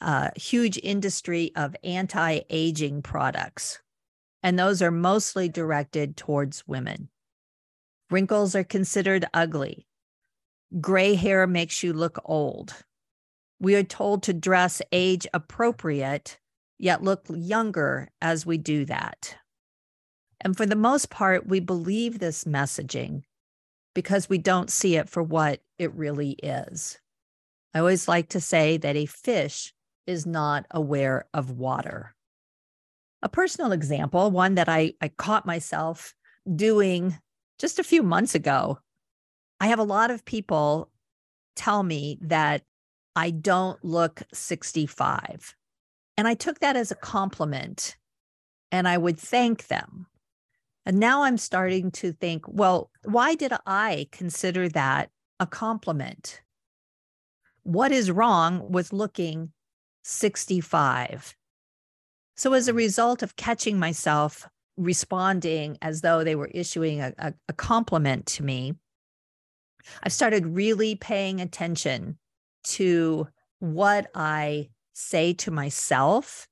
uh, 0.02 0.30
huge 0.36 0.80
industry 0.82 1.52
of 1.56 1.76
anti 1.84 2.42
aging 2.50 3.02
products, 3.02 3.80
and 4.42 4.58
those 4.58 4.82
are 4.82 4.92
mostly 4.92 5.48
directed 5.48 6.18
towards 6.18 6.68
women. 6.68 7.10
Wrinkles 8.10 8.56
are 8.56 8.64
considered 8.64 9.26
ugly. 9.34 9.88
Gray 10.80 11.16
hair 11.16 11.46
makes 11.48 11.84
you 11.84 11.94
look 11.94 12.20
old. 12.26 12.74
We 13.60 13.76
are 13.76 13.84
told 13.84 14.24
to 14.24 14.34
dress 14.34 14.82
age 14.92 15.28
appropriate 15.34 16.40
yet 16.82 17.04
look 17.04 17.26
younger 17.30 18.10
as 18.22 18.46
we 18.46 18.58
do 18.58 18.86
that. 18.86 19.36
And 20.42 20.58
for 20.58 20.66
the 20.66 20.76
most 20.76 21.10
part, 21.10 21.48
we 21.48 21.60
believe 21.60 22.20
this 22.20 22.44
messaging 22.44 23.24
because 23.94 24.30
we 24.30 24.38
don't 24.38 24.70
see 24.70 24.96
it 24.96 25.10
for 25.10 25.22
what 25.22 25.62
it 25.78 25.94
really 25.94 26.32
is. 26.44 27.00
I 27.74 27.80
always 27.80 28.08
like 28.08 28.30
to 28.30 28.42
say 28.42 28.78
that 28.78 28.96
a 28.96 29.06
fish 29.06 29.74
is 30.08 30.26
not 30.26 30.66
aware 30.72 31.26
of 31.34 31.52
water. 31.52 32.16
A 33.22 33.30
personal 33.30 33.72
example, 33.72 34.32
one 34.32 34.56
that 34.56 34.68
I, 34.68 34.94
I 35.00 35.10
caught 35.10 35.46
myself 35.46 36.16
doing 36.54 37.18
just 37.60 37.78
a 37.78 37.84
few 37.84 38.02
months 38.02 38.34
ago. 38.34 38.80
I 39.60 39.68
have 39.68 39.80
a 39.80 39.84
lot 39.84 40.10
of 40.10 40.26
people 40.26 40.90
tell 41.56 41.84
me 41.84 42.18
that 42.22 42.64
I 43.16 43.30
don't 43.30 43.84
look 43.86 44.24
65. 44.34 45.56
And 46.18 46.28
I 46.28 46.34
took 46.34 46.60
that 46.60 46.76
as 46.76 46.92
a 46.92 46.96
compliment 46.96 47.96
and 48.72 48.88
I 48.88 48.98
would 48.98 49.20
thank 49.20 49.68
them. 49.68 50.08
And 50.86 51.00
now 51.00 51.24
I'm 51.24 51.38
starting 51.38 51.92
to 51.92 52.12
think, 52.12 52.46
well, 52.48 52.90
why 53.04 53.36
did 53.36 53.54
I 53.66 54.08
consider 54.12 54.68
that 54.70 55.10
a 55.40 55.46
compliment? 55.46 56.42
What 57.64 57.92
is 57.92 58.10
wrong 58.10 58.72
with 58.72 58.92
looking 58.92 59.52
65? 60.04 61.36
So, 62.36 62.54
as 62.54 62.68
a 62.68 62.74
mm. 62.74 62.78
result 62.78 63.22
of 63.22 63.36
catching 63.36 63.78
myself 63.78 64.48
responding 64.78 65.78
as 65.82 66.02
though 66.02 66.24
they 66.24 66.36
were 66.36 66.50
issuing 66.54 67.02
a, 67.02 67.14
a, 67.20 67.34
a 67.50 67.54
compliment 67.54 68.26
to 68.26 68.44
me, 68.44 68.74
I've 70.02 70.14
started 70.14 70.48
really 70.48 70.96
paying 70.96 71.40
attention 71.40 72.18
to 72.64 73.28
what 73.60 74.10
I 74.16 74.70
say 74.94 75.34
to 75.34 75.52
myself, 75.52 76.48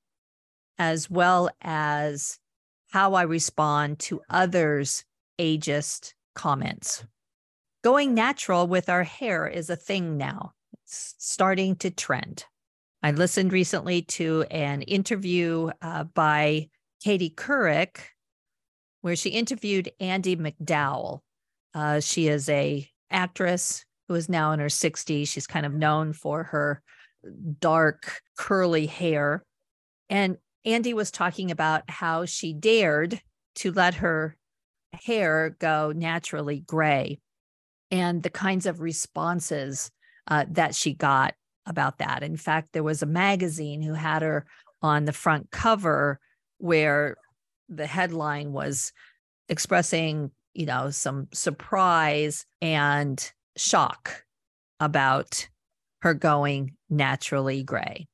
as 0.78 1.10
well 1.10 1.50
as 1.60 2.38
how 2.90 3.14
I 3.14 3.22
respond 3.22 3.98
to 4.00 4.20
others' 4.28 5.04
ageist 5.38 6.14
comments. 6.34 7.04
Going 7.82 8.14
natural 8.14 8.66
with 8.66 8.88
our 8.88 9.04
hair 9.04 9.46
is 9.46 9.70
a 9.70 9.76
thing 9.76 10.16
now, 10.16 10.52
it's 10.84 11.14
starting 11.18 11.76
to 11.76 11.90
trend. 11.90 12.44
I 13.02 13.12
listened 13.12 13.52
recently 13.52 14.02
to 14.02 14.44
an 14.50 14.82
interview 14.82 15.70
uh, 15.80 16.04
by 16.04 16.68
Katie 17.02 17.30
Couric, 17.30 17.98
where 19.00 19.16
she 19.16 19.30
interviewed 19.30 19.90
Andie 20.00 20.36
MacDowell. 20.36 21.20
Uh, 21.72 22.00
she 22.00 22.28
is 22.28 22.48
a 22.48 22.86
actress 23.10 23.84
who 24.08 24.14
is 24.14 24.28
now 24.28 24.52
in 24.52 24.60
her 24.60 24.66
60s. 24.66 25.28
She's 25.28 25.46
kind 25.46 25.64
of 25.64 25.72
known 25.72 26.12
for 26.12 26.42
her 26.44 26.82
dark 27.60 28.20
curly 28.36 28.86
hair. 28.86 29.44
And 30.10 30.36
Andie 30.64 30.94
was 30.94 31.10
talking 31.10 31.50
about 31.50 31.88
how 31.88 32.24
she 32.24 32.52
dared 32.52 33.20
to 33.56 33.72
let 33.72 33.94
her 33.94 34.36
hair 34.92 35.56
go 35.58 35.92
naturally 35.94 36.60
gray 36.60 37.18
and 37.90 38.22
the 38.22 38.30
kinds 38.30 38.66
of 38.66 38.80
responses 38.80 39.90
uh, 40.28 40.44
that 40.50 40.74
she 40.74 40.94
got 40.94 41.34
about 41.66 41.98
that. 41.98 42.22
In 42.22 42.36
fact, 42.36 42.72
there 42.72 42.82
was 42.82 43.02
a 43.02 43.06
magazine 43.06 43.82
who 43.82 43.94
had 43.94 44.22
her 44.22 44.46
on 44.82 45.04
the 45.04 45.12
front 45.12 45.50
cover 45.50 46.20
where 46.58 47.16
the 47.68 47.86
headline 47.86 48.52
was 48.52 48.92
expressing, 49.48 50.30
you 50.54 50.66
know, 50.66 50.90
some 50.90 51.28
surprise 51.32 52.44
and 52.60 53.32
shock 53.56 54.24
about 54.78 55.48
her 56.02 56.14
going 56.14 56.76
naturally 56.88 57.62
gray. 57.62 58.08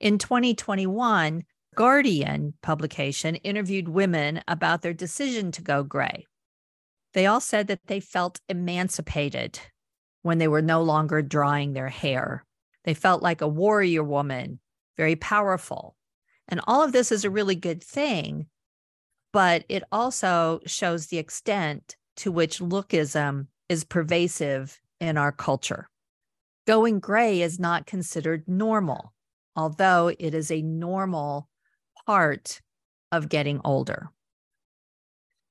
In 0.00 0.18
2021, 0.18 1.42
Guardian 1.78 2.54
publication 2.60 3.36
interviewed 3.36 3.88
women 3.88 4.42
about 4.48 4.82
their 4.82 4.92
decision 4.92 5.52
to 5.52 5.62
go 5.62 5.84
gray. 5.84 6.26
They 7.14 7.24
all 7.24 7.40
said 7.40 7.68
that 7.68 7.86
they 7.86 8.00
felt 8.00 8.40
emancipated 8.48 9.60
when 10.22 10.38
they 10.38 10.48
were 10.48 10.60
no 10.60 10.82
longer 10.82 11.22
drying 11.22 11.74
their 11.74 11.88
hair. 11.88 12.44
They 12.82 12.94
felt 12.94 13.22
like 13.22 13.40
a 13.42 13.46
warrior 13.46 14.02
woman, 14.02 14.58
very 14.96 15.14
powerful. 15.14 15.94
And 16.48 16.60
all 16.66 16.82
of 16.82 16.90
this 16.90 17.12
is 17.12 17.24
a 17.24 17.30
really 17.30 17.54
good 17.54 17.80
thing, 17.80 18.48
but 19.32 19.64
it 19.68 19.84
also 19.92 20.58
shows 20.66 21.06
the 21.06 21.18
extent 21.18 21.94
to 22.16 22.32
which 22.32 22.58
lookism 22.58 23.46
is 23.68 23.84
pervasive 23.84 24.80
in 24.98 25.16
our 25.16 25.30
culture. 25.30 25.88
Going 26.66 26.98
gray 26.98 27.40
is 27.40 27.60
not 27.60 27.86
considered 27.86 28.48
normal, 28.48 29.12
although 29.54 30.08
it 30.18 30.34
is 30.34 30.50
a 30.50 30.60
normal 30.60 31.48
part 32.08 32.62
of 33.12 33.28
getting 33.28 33.60
older. 33.66 34.08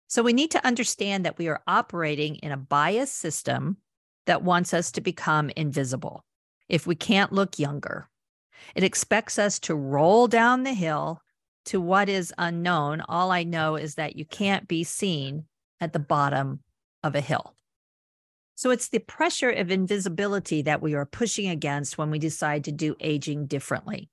So 0.07 0.23
we 0.23 0.33
need 0.33 0.49
to 0.51 0.65
understand 0.65 1.23
that 1.23 1.37
we 1.37 1.47
are 1.49 1.61
operating 1.67 2.37
in 2.37 2.51
a 2.51 2.57
biased 2.57 3.15
system 3.15 3.77
that 4.25 4.41
wants 4.41 4.73
us 4.73 4.91
to 4.93 5.01
become 5.01 5.51
invisible 5.55 6.25
if 6.67 6.87
we 6.87 6.95
can't 6.95 7.31
look 7.31 7.59
younger. 7.59 8.09
It 8.73 8.83
expects 8.83 9.37
us 9.37 9.59
to 9.59 9.75
roll 9.75 10.27
down 10.27 10.63
the 10.63 10.73
hill 10.73 11.21
to 11.65 11.79
what 11.79 12.09
is 12.09 12.33
unknown. 12.39 13.03
All 13.07 13.29
I 13.29 13.43
know 13.43 13.75
is 13.75 13.93
that 13.93 14.15
you 14.15 14.25
can't 14.25 14.67
be 14.67 14.83
seen 14.83 15.45
at 15.79 15.93
the 15.93 15.99
bottom 15.99 16.61
of 17.03 17.13
a 17.13 17.21
hill. 17.21 17.53
So 18.55 18.71
it's 18.71 18.89
the 18.89 18.97
pressure 18.97 19.51
of 19.51 19.69
invisibility 19.69 20.63
that 20.63 20.81
we 20.81 20.95
are 20.95 21.05
pushing 21.05 21.49
against 21.49 21.99
when 21.99 22.09
we 22.09 22.17
decide 22.17 22.63
to 22.63 22.71
do 22.71 22.95
aging 22.99 23.45
differently. 23.45 24.09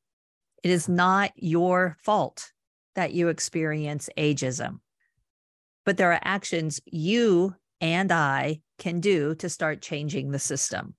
It 0.65 0.71
is 0.71 0.89
not 0.89 1.31
your 1.37 1.99
fault 2.03 2.51
that 2.95 3.13
you 3.13 3.29
experience 3.29 4.09
ageism, 4.17 4.81
but 5.85 5.99
there 5.99 6.11
are 6.11 6.21
actions 6.25 6.81
you 6.87 7.55
and 7.83 8.11
I 8.11 8.63
can 8.79 9.01
do 9.01 9.35
to 9.37 9.51
start 9.51 9.83
changing 9.83 10.31
the 10.31 10.39
system. 10.39 10.95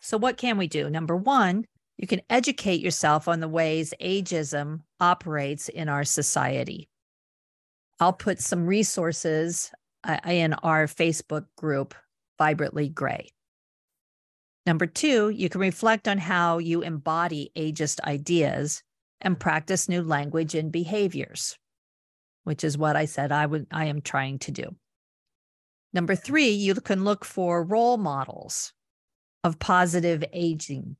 So, 0.00 0.16
what 0.16 0.36
can 0.36 0.56
we 0.56 0.68
do? 0.68 0.88
Number 0.88 1.16
one, 1.16 1.64
you 1.96 2.06
can 2.06 2.20
educate 2.30 2.80
yourself 2.80 3.26
on 3.26 3.40
the 3.40 3.48
ways 3.48 3.92
ageism 4.00 4.82
operates 5.00 5.68
in 5.68 5.88
our 5.88 6.04
society. 6.04 6.88
I'll 7.98 8.12
put 8.12 8.40
some 8.40 8.66
resources 8.66 9.72
uh, 10.04 10.18
in 10.24 10.54
our 10.54 10.86
Facebook 10.86 11.46
group 11.56 11.96
vibrantly 12.38 12.88
grey. 12.88 13.30
Number 14.64 14.86
two, 14.86 15.30
you 15.30 15.48
can 15.48 15.60
reflect 15.60 16.06
on 16.06 16.18
how 16.18 16.58
you 16.58 16.82
embody 16.82 17.50
ageist 17.56 17.98
ideas 18.06 18.84
and 19.20 19.38
practice 19.38 19.88
new 19.88 20.02
language 20.02 20.54
and 20.54 20.70
behaviors, 20.70 21.56
which 22.44 22.64
is 22.64 22.78
what 22.78 22.96
I 22.96 23.04
said 23.04 23.32
I 23.32 23.46
would 23.46 23.66
I 23.70 23.86
am 23.86 24.00
trying 24.00 24.38
to 24.40 24.50
do. 24.50 24.76
Number 25.92 26.14
three, 26.14 26.50
you 26.50 26.74
can 26.74 27.04
look 27.04 27.24
for 27.24 27.62
role 27.64 27.96
models 27.96 28.72
of 29.44 29.58
positive 29.58 30.24
aging. 30.32 30.96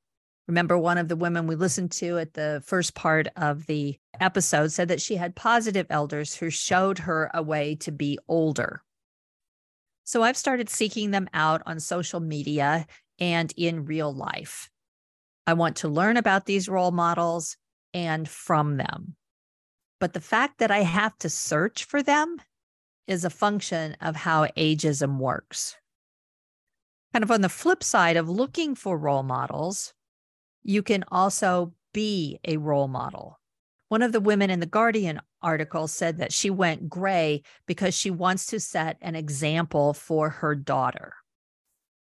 Remember, 0.47 0.79
one 0.79 0.97
of 0.97 1.09
the 1.09 1.17
women 1.17 1.47
we 1.47 1.57
listened 1.57 1.93
to 1.93 2.19
at 2.19 2.33
the 2.33 2.63
first 2.65 2.95
part 2.95 3.29
of 3.37 3.67
the 3.67 3.99
episode 4.19 4.73
said 4.73 4.89
that 4.89 5.03
she 5.03 5.17
had 5.17 5.37
positive 5.37 5.87
elders 5.91 6.35
who 6.35 6.49
showed 6.49 7.01
her 7.01 7.31
a 7.35 7.43
way 7.43 7.75
to 7.77 7.93
be 7.93 8.19
older. 8.29 8.83
So 10.05 10.23
I've 10.23 10.39
started 10.39 10.71
seeking 10.71 11.11
them 11.11 11.29
out 11.35 11.63
on 11.67 11.81
social 11.81 12.21
media 12.21 12.87
and 13.19 13.53
in 13.59 13.85
real 13.85 14.13
life. 14.13 14.71
I 15.47 15.53
want 15.53 15.77
to 15.77 15.89
learn 15.89 16.17
about 16.17 16.47
these 16.47 16.69
role 16.69 16.93
models 16.93 17.59
and 17.95 18.29
from 18.29 18.77
them. 18.77 19.17
But 20.01 20.13
the 20.13 20.21
fact 20.21 20.59
that 20.59 20.71
I 20.71 20.81
have 20.81 21.17
to 21.19 21.29
search 21.29 21.85
for 21.85 22.03
them 22.03 22.37
is 23.07 23.25
a 23.25 23.31
function 23.31 23.97
of 24.01 24.17
how 24.17 24.47
ageism 24.57 25.19
works. 25.19 25.77
Kind 27.13 27.23
of 27.23 27.31
on 27.31 27.41
the 27.41 27.49
flip 27.49 27.83
side 27.83 28.17
of 28.17 28.29
looking 28.29 28.75
for 28.75 28.99
role 28.99 29.23
models, 29.23 29.95
you 30.63 30.83
can 30.83 31.05
also 31.11 31.73
be 31.95 32.39
a 32.45 32.59
role 32.59 32.89
model. 32.89 33.41
One 33.89 34.03
of 34.03 34.13
the 34.13 34.21
women 34.21 34.51
in 34.51 34.61
the 34.61 34.67
Guardian 34.67 35.21
article 35.41 35.89
said 35.89 36.19
that 36.19 36.33
she 36.33 36.51
went 36.51 36.91
gray 36.91 37.43
because 37.67 37.97
she 37.97 38.11
wants 38.11 38.47
to 38.47 38.61
set 38.61 38.99
an 39.01 39.17
example 39.17 39.95
for 39.95 40.29
her 40.29 40.55
daughter. 40.55 41.15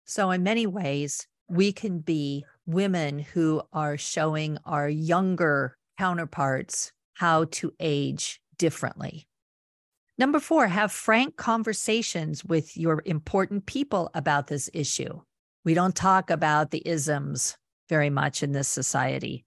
So, 0.06 0.32
in 0.32 0.44
many 0.44 0.66
ways, 0.66 1.28
we 1.48 1.72
can 1.72 2.00
be 2.00 2.46
women 2.66 3.20
who 3.20 3.62
are 3.74 3.98
showing 3.98 4.58
our 4.66 4.90
younger 4.90 5.78
counterparts 5.98 6.92
how 7.14 7.46
to 7.46 7.74
age 7.80 8.42
differently. 8.58 9.28
Number 10.18 10.40
four, 10.40 10.68
have 10.68 10.92
frank 10.92 11.36
conversations 11.36 12.44
with 12.44 12.78
your 12.78 13.02
important 13.06 13.66
people 13.66 14.10
about 14.14 14.48
this 14.48 14.70
issue. 14.74 15.22
We 15.64 15.74
don't 15.74 15.96
talk 15.96 16.30
about 16.30 16.72
the 16.72 16.82
isms 16.86 17.58
very 17.90 18.10
much 18.10 18.42
in 18.42 18.54
this 18.54 18.68
society 18.68 19.46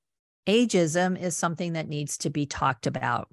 ageism 0.48 1.20
is 1.20 1.36
something 1.36 1.74
that 1.74 1.88
needs 1.88 2.16
to 2.18 2.30
be 2.30 2.46
talked 2.46 2.86
about. 2.86 3.28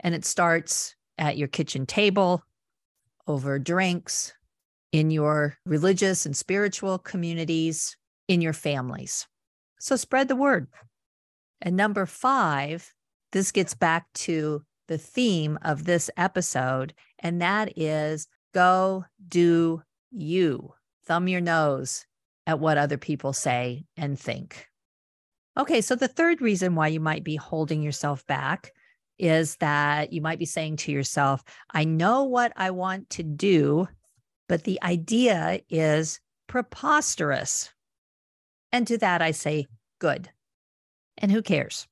And 0.00 0.14
it 0.14 0.24
starts 0.24 0.96
at 1.16 1.38
your 1.38 1.48
kitchen 1.48 1.86
table, 1.86 2.42
over 3.26 3.58
drinks, 3.58 4.34
in 4.92 5.10
your 5.10 5.56
religious 5.66 6.26
and 6.26 6.36
spiritual 6.36 6.98
communities, 6.98 7.96
in 8.26 8.40
your 8.40 8.52
families. 8.52 9.26
So 9.78 9.96
spread 9.96 10.28
the 10.28 10.36
word. 10.36 10.68
And 11.60 11.76
number 11.76 12.06
five, 12.06 12.92
this 13.32 13.52
gets 13.52 13.74
back 13.74 14.06
to 14.14 14.62
the 14.86 14.98
theme 14.98 15.58
of 15.62 15.84
this 15.84 16.10
episode, 16.16 16.94
and 17.18 17.42
that 17.42 17.76
is 17.76 18.26
go 18.54 19.04
do 19.28 19.82
you. 20.10 20.72
Thumb 21.06 21.28
your 21.28 21.40
nose 21.40 22.06
at 22.46 22.60
what 22.60 22.78
other 22.78 22.96
people 22.96 23.32
say 23.32 23.84
and 23.96 24.18
think. 24.18 24.66
Okay, 25.58 25.80
so 25.80 25.94
the 25.94 26.08
third 26.08 26.40
reason 26.40 26.74
why 26.74 26.88
you 26.88 27.00
might 27.00 27.24
be 27.24 27.36
holding 27.36 27.82
yourself 27.82 28.26
back 28.26 28.72
is 29.18 29.56
that 29.56 30.12
you 30.12 30.20
might 30.20 30.38
be 30.38 30.44
saying 30.44 30.76
to 30.76 30.92
yourself, 30.92 31.42
I 31.70 31.84
know 31.84 32.24
what 32.24 32.52
I 32.56 32.70
want 32.70 33.10
to 33.10 33.22
do, 33.22 33.88
but 34.48 34.64
the 34.64 34.82
idea 34.82 35.60
is 35.68 36.20
preposterous. 36.46 37.72
And 38.72 38.86
to 38.86 38.98
that, 38.98 39.22
I 39.22 39.30
say, 39.30 39.66
Good. 40.00 40.30
And 41.16 41.32
who 41.32 41.42
cares? 41.42 41.86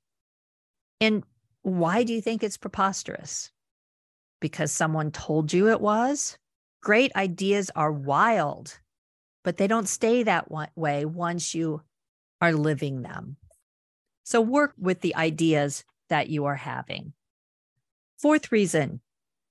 And 1.01 1.25
why 1.63 2.05
do 2.05 2.13
you 2.13 2.21
think 2.21 2.43
it's 2.43 2.57
preposterous? 2.57 3.51
Because 4.41 4.71
someone 4.71 5.11
told 5.11 5.53
you 5.53 5.69
it 5.69 5.81
was? 5.81 6.39
Great 6.83 7.15
ideas 7.17 7.71
are 7.75 7.91
wild, 7.91 8.79
but 9.43 9.57
they 9.57 9.67
don't 9.67 9.89
stay 9.89 10.23
that 10.23 10.49
way 10.77 11.05
once 11.05 11.55
you 11.55 11.83
are 12.41 12.53
living 12.53 13.03
them. 13.03 13.37
So 14.23 14.41
work 14.41 14.75
with 14.79 15.01
the 15.01 15.17
ideas 15.17 15.85
that 16.09 16.29
you 16.29 16.45
are 16.45 16.57
having. 16.57 17.13
Fourth 18.19 18.53
reason 18.53 19.01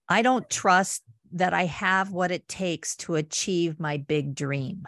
I 0.08 0.22
don't 0.22 0.50
trust 0.50 1.04
that 1.36 1.54
I 1.54 1.65
have 1.65 2.12
what 2.12 2.32
it 2.32 2.48
takes 2.48 2.95
to 2.95 3.15
achieve 3.15 3.80
my 3.80 3.98
big 3.98 4.36
dream. 4.36 4.88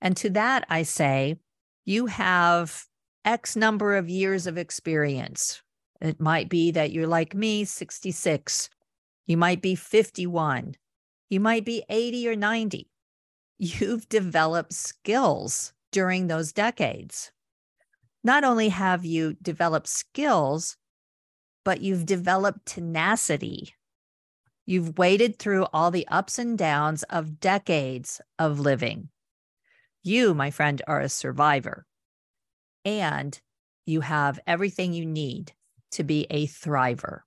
And 0.00 0.16
to 0.18 0.30
that, 0.30 0.64
I 0.70 0.84
say, 0.84 1.36
you 1.84 2.06
have 2.06 2.86
X 3.24 3.56
number 3.56 3.96
of 3.96 4.08
years 4.08 4.46
of 4.46 4.56
experience. 4.56 5.60
It 6.00 6.20
might 6.20 6.48
be 6.48 6.70
that 6.70 6.92
you're 6.92 7.08
like 7.08 7.34
me, 7.34 7.64
66. 7.64 8.70
You 9.26 9.36
might 9.36 9.60
be 9.60 9.74
51. 9.74 10.76
You 11.28 11.40
might 11.40 11.64
be 11.64 11.84
80 11.88 12.28
or 12.28 12.36
90. 12.36 12.88
You've 13.58 14.08
developed 14.08 14.72
skills 14.72 15.72
during 15.90 16.26
those 16.26 16.52
decades. 16.52 17.32
Not 18.22 18.44
only 18.44 18.68
have 18.68 19.04
you 19.04 19.36
developed 19.42 19.88
skills, 19.88 20.76
but 21.64 21.80
you've 21.80 22.06
developed 22.06 22.66
tenacity. 22.66 23.74
You've 24.64 24.96
waded 24.96 25.38
through 25.38 25.66
all 25.72 25.90
the 25.90 26.06
ups 26.08 26.38
and 26.38 26.56
downs 26.56 27.02
of 27.04 27.40
decades 27.40 28.20
of 28.38 28.60
living. 28.60 29.08
You, 30.02 30.34
my 30.34 30.50
friend, 30.50 30.80
are 30.86 31.00
a 31.00 31.08
survivor, 31.08 31.86
and 32.84 33.40
you 33.86 34.00
have 34.00 34.40
everything 34.46 34.92
you 34.92 35.06
need 35.06 35.52
to 35.92 36.04
be 36.04 36.26
a 36.30 36.46
thriver. 36.46 37.20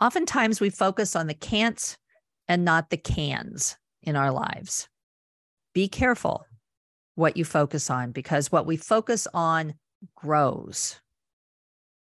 Oftentimes, 0.00 0.60
we 0.60 0.70
focus 0.70 1.16
on 1.16 1.26
the 1.26 1.34
can'ts 1.34 1.96
and 2.46 2.64
not 2.64 2.90
the 2.90 2.96
cans 2.96 3.76
in 4.02 4.16
our 4.16 4.30
lives. 4.30 4.88
Be 5.74 5.88
careful 5.88 6.46
what 7.14 7.36
you 7.36 7.44
focus 7.44 7.90
on 7.90 8.12
because 8.12 8.52
what 8.52 8.66
we 8.66 8.76
focus 8.76 9.26
on 9.34 9.74
grows. 10.14 11.00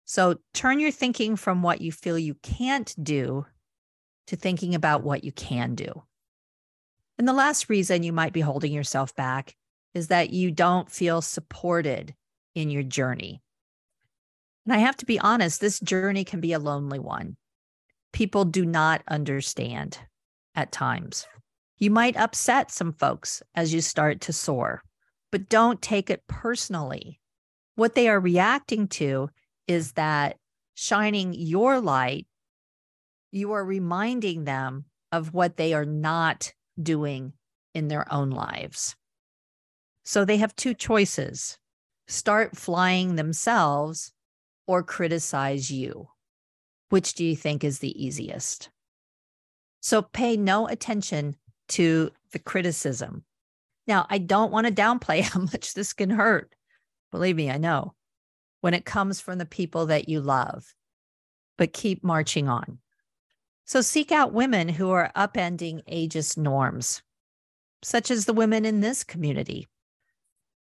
So 0.05 0.37
turn 0.53 0.79
your 0.79 0.91
thinking 0.91 1.35
from 1.35 1.61
what 1.61 1.81
you 1.81 1.91
feel 1.91 2.17
you 2.17 2.35
can't 2.41 2.93
do 3.01 3.45
to 4.27 4.35
thinking 4.35 4.75
about 4.75 5.03
what 5.03 5.23
you 5.23 5.31
can 5.31 5.75
do. 5.75 6.03
And 7.17 7.27
the 7.27 7.33
last 7.33 7.69
reason 7.69 8.03
you 8.03 8.13
might 8.13 8.33
be 8.33 8.41
holding 8.41 8.73
yourself 8.73 9.15
back 9.15 9.55
is 9.93 10.07
that 10.07 10.31
you 10.31 10.51
don't 10.51 10.89
feel 10.89 11.21
supported 11.21 12.15
in 12.55 12.69
your 12.69 12.83
journey. 12.83 13.41
And 14.65 14.73
I 14.73 14.77
have 14.77 14.97
to 14.97 15.05
be 15.05 15.19
honest, 15.19 15.59
this 15.59 15.79
journey 15.79 16.23
can 16.23 16.39
be 16.39 16.53
a 16.53 16.59
lonely 16.59 16.99
one. 16.99 17.35
People 18.13 18.45
do 18.45 18.65
not 18.65 19.03
understand 19.07 19.99
at 20.55 20.71
times. 20.71 21.25
You 21.77 21.91
might 21.91 22.15
upset 22.15 22.71
some 22.71 22.93
folks 22.93 23.43
as 23.55 23.73
you 23.73 23.81
start 23.81 24.21
to 24.21 24.33
soar, 24.33 24.83
but 25.31 25.49
don't 25.49 25.81
take 25.81 26.09
it 26.09 26.23
personally. 26.27 27.19
What 27.75 27.95
they 27.95 28.07
are 28.07 28.19
reacting 28.19 28.87
to 28.89 29.29
is 29.67 29.93
that 29.93 30.37
shining 30.75 31.33
your 31.33 31.81
light, 31.81 32.27
you 33.33 33.51
are 33.53 33.65
reminding 33.65 34.43
them 34.43 34.85
of 35.11 35.33
what 35.33 35.57
they 35.57 35.73
are 35.73 35.85
not 35.85 36.53
doing 36.81 37.33
in 37.73 37.87
their 37.87 38.11
own 38.13 38.29
lives. 38.29 38.95
So 40.03 40.23
they 40.23 40.37
have 40.37 40.55
two 40.55 40.73
choices 40.73 41.57
start 42.07 42.55
flying 42.55 43.15
themselves 43.15 44.11
or 44.67 44.83
criticize 44.83 45.71
you. 45.71 46.09
Which 46.89 47.15
do 47.15 47.25
you 47.25 47.35
think 47.35 47.63
is 47.63 47.79
the 47.79 48.05
easiest? 48.05 48.69
So 49.79 50.01
pay 50.01 50.37
no 50.37 50.67
attention 50.67 51.35
to 51.69 52.11
the 52.33 52.39
criticism. 52.39 53.23
Now, 53.87 54.05
I 54.09 54.19
don't 54.19 54.51
want 54.51 54.67
to 54.67 54.73
downplay 54.73 55.21
how 55.21 55.39
much 55.39 55.73
this 55.73 55.93
can 55.93 56.11
hurt. 56.11 56.53
Believe 57.11 57.35
me, 57.35 57.49
I 57.49 57.57
know 57.57 57.95
when 58.61 58.73
it 58.73 58.85
comes 58.85 59.19
from 59.19 59.39
the 59.39 59.45
people 59.45 59.87
that 59.87 60.07
you 60.07 60.21
love, 60.21 60.75
but 61.57 61.73
keep 61.73 62.03
marching 62.03 62.47
on. 62.47 62.79
So 63.65 63.81
seek 63.81 64.11
out 64.11 64.33
women 64.33 64.69
who 64.69 64.91
are 64.91 65.11
upending 65.15 65.83
ageist 65.85 66.37
norms, 66.37 67.01
such 67.81 68.11
as 68.11 68.25
the 68.25 68.33
women 68.33 68.65
in 68.65 68.81
this 68.81 69.03
community. 69.03 69.67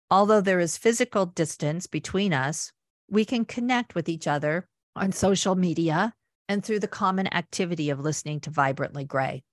Although 0.09 0.41
there 0.41 0.59
is 0.59 0.77
physical 0.77 1.25
distance 1.25 1.87
between 1.87 2.33
us, 2.33 2.73
we 3.09 3.23
can 3.23 3.45
connect 3.45 3.95
with 3.95 4.09
each 4.09 4.27
other 4.27 4.67
on 4.95 5.13
social 5.13 5.55
media 5.55 6.13
and 6.49 6.63
through 6.63 6.79
the 6.79 6.87
common 6.87 7.33
activity 7.33 7.89
of 7.89 7.99
listening 8.01 8.41
to 8.41 8.49
Vibrantly 8.49 9.05
Grey. 9.05 9.43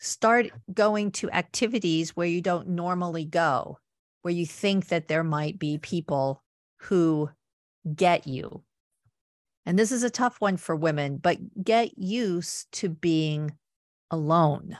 Start 0.00 0.50
going 0.72 1.12
to 1.12 1.30
activities 1.30 2.16
where 2.16 2.26
you 2.26 2.40
don't 2.40 2.68
normally 2.68 3.24
go, 3.24 3.78
where 4.22 4.34
you 4.34 4.46
think 4.46 4.88
that 4.88 5.06
there 5.06 5.22
might 5.22 5.60
be 5.60 5.78
people 5.78 6.42
who 6.78 7.30
get 7.94 8.26
you 8.26 8.64
and 9.64 9.78
this 9.78 9.92
is 9.92 10.02
a 10.02 10.10
tough 10.10 10.40
one 10.40 10.56
for 10.56 10.74
women, 10.74 11.18
but 11.18 11.38
get 11.62 11.96
used 11.96 12.70
to 12.72 12.88
being 12.88 13.52
alone. 14.10 14.76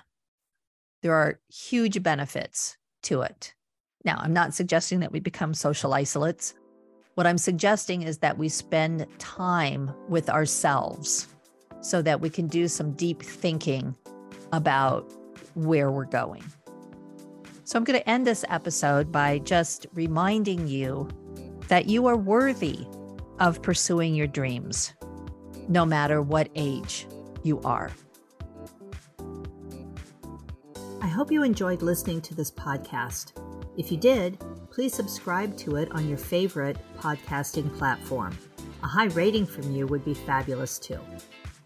There 1.02 1.14
are 1.14 1.40
huge 1.48 2.02
benefits 2.02 2.76
to 3.04 3.22
it. 3.22 3.54
Now, 4.04 4.16
I'm 4.18 4.32
not 4.32 4.54
suggesting 4.54 5.00
that 5.00 5.12
we 5.12 5.20
become 5.20 5.54
social 5.54 5.94
isolates. 5.94 6.54
What 7.14 7.26
I'm 7.26 7.38
suggesting 7.38 8.02
is 8.02 8.18
that 8.18 8.38
we 8.38 8.48
spend 8.48 9.06
time 9.18 9.92
with 10.08 10.28
ourselves 10.28 11.28
so 11.80 12.02
that 12.02 12.20
we 12.20 12.30
can 12.30 12.46
do 12.46 12.68
some 12.68 12.92
deep 12.92 13.22
thinking 13.22 13.96
about 14.52 15.12
where 15.54 15.90
we're 15.90 16.04
going. 16.04 16.44
So, 17.64 17.78
I'm 17.78 17.84
going 17.84 17.98
to 17.98 18.08
end 18.08 18.26
this 18.26 18.44
episode 18.48 19.12
by 19.12 19.38
just 19.38 19.86
reminding 19.92 20.66
you 20.66 21.08
that 21.68 21.86
you 21.86 22.06
are 22.06 22.16
worthy 22.16 22.86
of 23.38 23.62
pursuing 23.62 24.14
your 24.14 24.26
dreams, 24.26 24.92
no 25.68 25.84
matter 25.84 26.22
what 26.22 26.48
age 26.54 27.06
you 27.42 27.60
are. 27.62 27.90
I 31.00 31.08
hope 31.08 31.32
you 31.32 31.42
enjoyed 31.42 31.82
listening 31.82 32.20
to 32.22 32.34
this 32.34 32.50
podcast. 32.50 33.32
If 33.76 33.90
you 33.90 33.98
did, 33.98 34.38
please 34.70 34.94
subscribe 34.94 35.56
to 35.58 35.76
it 35.76 35.90
on 35.92 36.08
your 36.08 36.18
favorite 36.18 36.76
podcasting 36.98 37.76
platform. 37.76 38.36
A 38.82 38.86
high 38.86 39.06
rating 39.06 39.46
from 39.46 39.74
you 39.74 39.86
would 39.86 40.04
be 40.04 40.14
fabulous 40.14 40.78
too. 40.78 41.00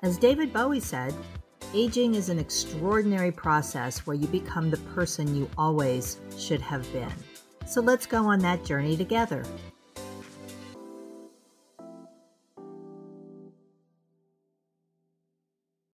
As 0.03 0.19
David 0.19 0.53
Bowie 0.53 0.81
said, 0.81 1.15
aging 1.75 2.15
is 2.15 2.29
an 2.29 2.39
extraordinary 2.39 3.33
process 3.33 4.07
where 4.07 4.17
you 4.17 4.27
become 4.29 4.71
the 4.71 4.77
person 4.95 5.35
you 5.35 5.51
always 5.59 6.21
should 6.39 6.61
have 6.61 6.91
been. 6.93 7.13
So 7.67 7.81
let's 7.81 8.07
go 8.07 8.25
on 8.25 8.39
that 8.41 8.65
journey 8.65 8.97
together. 8.97 9.45